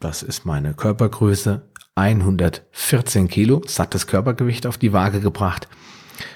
das 0.00 0.22
ist 0.22 0.44
meine 0.44 0.74
Körpergröße, 0.74 1.68
114 1.94 3.28
Kilo, 3.28 3.62
sattes 3.66 4.06
Körpergewicht 4.06 4.66
auf 4.66 4.78
die 4.78 4.92
Waage 4.92 5.20
gebracht, 5.20 5.68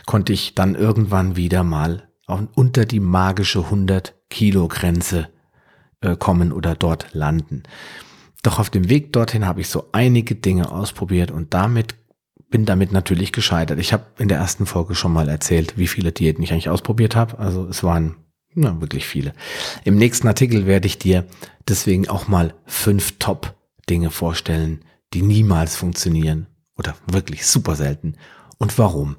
konnte 0.07 0.33
ich 0.33 0.55
dann 0.55 0.75
irgendwann 0.75 1.37
wieder 1.37 1.65
mal 1.65 2.09
unter 2.55 2.85
die 2.85 3.01
magische 3.01 3.61
100 3.61 4.15
Kilo 4.31 4.69
Grenze 4.69 5.29
äh, 6.01 6.17
kommen 6.17 6.53
oder 6.53 6.75
dort 6.75 7.15
landen. 7.15 7.63
Doch 8.43 8.59
auf 8.59 8.71
dem 8.71 8.89
Weg 8.89 9.13
dorthin 9.13 9.47
habe 9.47 9.61
ich 9.61 9.69
so 9.69 9.89
einige 9.93 10.35
Dinge 10.35 10.71
ausprobiert 10.71 11.31
und 11.31 11.55
damit 11.55 11.95
bin 12.51 12.65
damit 12.65 12.93
natürlich 12.93 13.33
gescheitert. 13.33 13.79
Ich 13.79 13.93
habe 13.93 14.05
in 14.19 14.29
der 14.29 14.39
ersten 14.39 14.67
Folge 14.67 14.95
schon 14.95 15.13
mal 15.13 15.29
erzählt, 15.29 15.77
wie 15.77 15.89
viele 15.89 16.13
Diäten 16.13 16.43
ich 16.43 16.53
eigentlich 16.53 16.69
ausprobiert 16.69 17.17
habe. 17.17 17.39
Also 17.39 17.67
es 17.67 17.83
waren 17.83 18.17
na, 18.55 18.81
wirklich 18.81 19.07
viele. 19.07 19.35
Im 19.85 19.97
nächsten 19.97 20.29
Artikel 20.29 20.67
werde 20.67 20.87
ich 20.87 20.99
dir 20.99 21.25
deswegen 21.69 22.09
auch 22.09 22.29
mal 22.29 22.55
fünf 22.67 23.19
Top-Dinge 23.19 24.11
vorstellen, 24.11 24.85
die 25.13 25.23
niemals 25.23 25.77
funktionieren 25.77 26.47
oder 26.77 26.95
wirklich 27.07 27.47
super 27.47 27.75
selten 27.75 28.15
und 28.59 28.79
warum. 28.79 29.17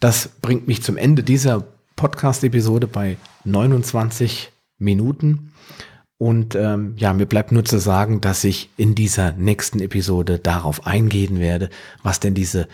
Das 0.00 0.28
bringt 0.40 0.66
mich 0.66 0.82
zum 0.82 0.96
Ende 0.96 1.22
dieser 1.22 1.66
Podcast-Episode 1.96 2.86
bei 2.86 3.18
29 3.44 4.50
Minuten. 4.78 5.52
Und 6.20 6.54
ähm, 6.54 6.92
ja, 6.98 7.14
mir 7.14 7.24
bleibt 7.24 7.50
nur 7.50 7.64
zu 7.64 7.78
sagen, 7.78 8.20
dass 8.20 8.44
ich 8.44 8.68
in 8.76 8.94
dieser 8.94 9.32
nächsten 9.32 9.80
Episode 9.80 10.38
darauf 10.38 10.86
eingehen 10.86 11.40
werde, 11.40 11.70
was 12.02 12.20
denn 12.20 12.34
diese 12.34 12.68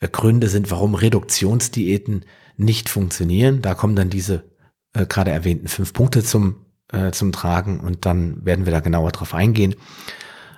äh, 0.00 0.08
Gründe 0.08 0.48
sind, 0.48 0.72
warum 0.72 0.96
Reduktionsdiäten 0.96 2.24
nicht 2.56 2.88
funktionieren. 2.88 3.62
Da 3.62 3.76
kommen 3.76 3.94
dann 3.94 4.10
diese 4.10 4.42
äh, 4.94 5.06
gerade 5.06 5.30
erwähnten 5.30 5.68
fünf 5.68 5.92
Punkte 5.92 6.24
zum, 6.24 6.66
äh, 6.90 7.12
zum 7.12 7.30
Tragen 7.30 7.78
und 7.78 8.04
dann 8.04 8.44
werden 8.44 8.64
wir 8.64 8.72
da 8.72 8.80
genauer 8.80 9.12
drauf 9.12 9.32
eingehen. 9.32 9.76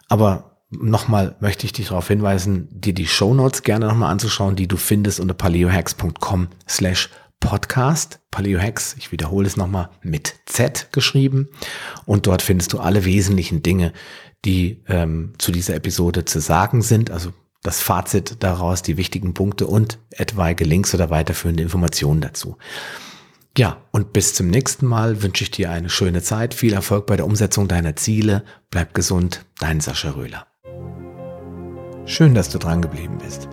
Aber 0.09 0.63
nochmal 0.71 1.37
möchte 1.41 1.67
ich 1.67 1.75
dich 1.75 1.89
darauf 1.89 2.09
hinweisen, 2.09 2.69
dir 2.71 2.95
die 2.95 3.07
Show 3.07 3.35
Notes 3.35 3.65
gerne 3.65 3.87
nochmal 3.87 4.11
anzuschauen, 4.13 4.57
die 4.57 4.67
du 4.67 4.79
findest 4.79 5.21
unter 5.21 5.35
paleohacks.com 5.35 6.49
slash 6.67 7.11
Podcast, 7.41 8.21
Paleo 8.31 8.61
Hacks, 8.61 8.95
ich 8.99 9.11
wiederhole 9.13 9.47
es 9.47 9.57
nochmal, 9.57 9.91
mit 10.03 10.35
Z 10.47 10.89
geschrieben. 10.93 11.49
Und 12.05 12.27
dort 12.27 12.43
findest 12.43 12.73
du 12.73 12.79
alle 12.79 13.05
wesentlichen 13.05 13.63
Dinge, 13.63 13.93
die 14.45 14.83
ähm, 14.89 15.33
zu 15.39 15.51
dieser 15.51 15.75
Episode 15.75 16.25
zu 16.25 16.41
sagen 16.41 16.83
sind. 16.83 17.11
Also 17.11 17.33
das 17.63 17.81
Fazit 17.81 18.37
daraus, 18.41 18.83
die 18.83 18.97
wichtigen 18.97 19.35
Punkte 19.35 19.67
und 19.67 19.99
etwaige 20.11 20.65
Links 20.65 20.95
oder 20.95 21.11
weiterführende 21.11 21.63
Informationen 21.63 22.21
dazu. 22.21 22.57
Ja, 23.59 23.79
und 23.91 24.13
bis 24.13 24.35
zum 24.35 24.47
nächsten 24.47 24.87
Mal 24.87 25.23
wünsche 25.23 25.43
ich 25.43 25.51
dir 25.51 25.71
eine 25.71 25.91
schöne 25.91 26.23
Zeit, 26.23 26.55
viel 26.55 26.73
Erfolg 26.73 27.07
bei 27.07 27.17
der 27.17 27.27
Umsetzung 27.27 27.67
deiner 27.67 27.97
Ziele. 27.97 28.45
Bleib 28.71 28.95
gesund, 28.95 29.45
dein 29.59 29.81
Sascha 29.81 30.11
Röhler. 30.11 30.47
Schön, 32.07 32.35
dass 32.35 32.49
du 32.49 32.59
dran 32.59 32.81
geblieben 32.81 33.19
bist. 33.19 33.49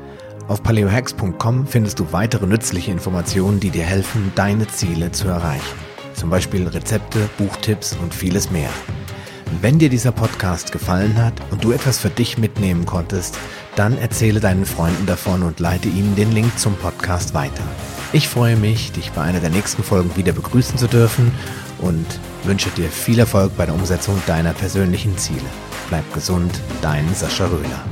Auf 0.48 0.64
paleohacks.com 0.64 1.68
findest 1.68 2.00
du 2.00 2.14
weitere 2.14 2.48
nützliche 2.48 2.92
Informationen, 2.92 3.60
die 3.60 3.70
dir 3.70 3.84
helfen, 3.84 4.32
deine 4.36 4.66
Ziele 4.68 5.12
zu 5.12 5.28
erreichen. 5.28 5.78
Zum 6.14 6.30
Beispiel 6.30 6.66
Rezepte, 6.68 7.30
Buchtipps 7.38 7.98
und 8.02 8.14
vieles 8.14 8.50
mehr. 8.50 8.70
Wenn 9.62 9.78
dir 9.78 9.90
dieser 9.90 10.14
Podcast 10.14 10.72
gefallen 10.72 11.18
hat 11.18 11.34
und 11.52 11.64
du 11.64 11.72
etwas 11.72 12.00
für 12.00 12.10
dich 12.10 12.38
mitnehmen 12.38 12.86
konntest, 12.86 13.38
dann 13.76 13.98
erzähle 13.98 14.40
deinen 14.40 14.66
Freunden 14.66 15.06
davon 15.06 15.44
und 15.44 15.60
leite 15.60 15.90
ihnen 15.90 16.16
den 16.16 16.32
Link 16.32 16.58
zum 16.58 16.76
Podcast 16.76 17.34
weiter. 17.34 17.64
Ich 18.14 18.30
freue 18.30 18.56
mich, 18.56 18.94
dich 18.94 19.12
bei 19.12 19.24
einer 19.24 19.42
der 19.42 19.50
nächsten 19.50 19.84
Folgen 19.84 20.16
wieder 20.16 20.32
begrüßen 20.32 20.78
zu 20.78 20.88
dürfen 20.88 21.34
und 21.80 22.06
wünsche 22.44 22.70
dir 22.70 22.88
viel 22.88 23.20
Erfolg 23.20 23.56
bei 23.58 23.66
der 23.66 23.76
Umsetzung 23.76 24.22
deiner 24.28 24.54
persönlichen 24.54 25.18
Ziele. 25.18 25.42
Bleib 25.90 26.12
gesund, 26.14 26.62
dein 26.82 27.14
Sascha 27.14 27.48
Röhler. 27.48 27.84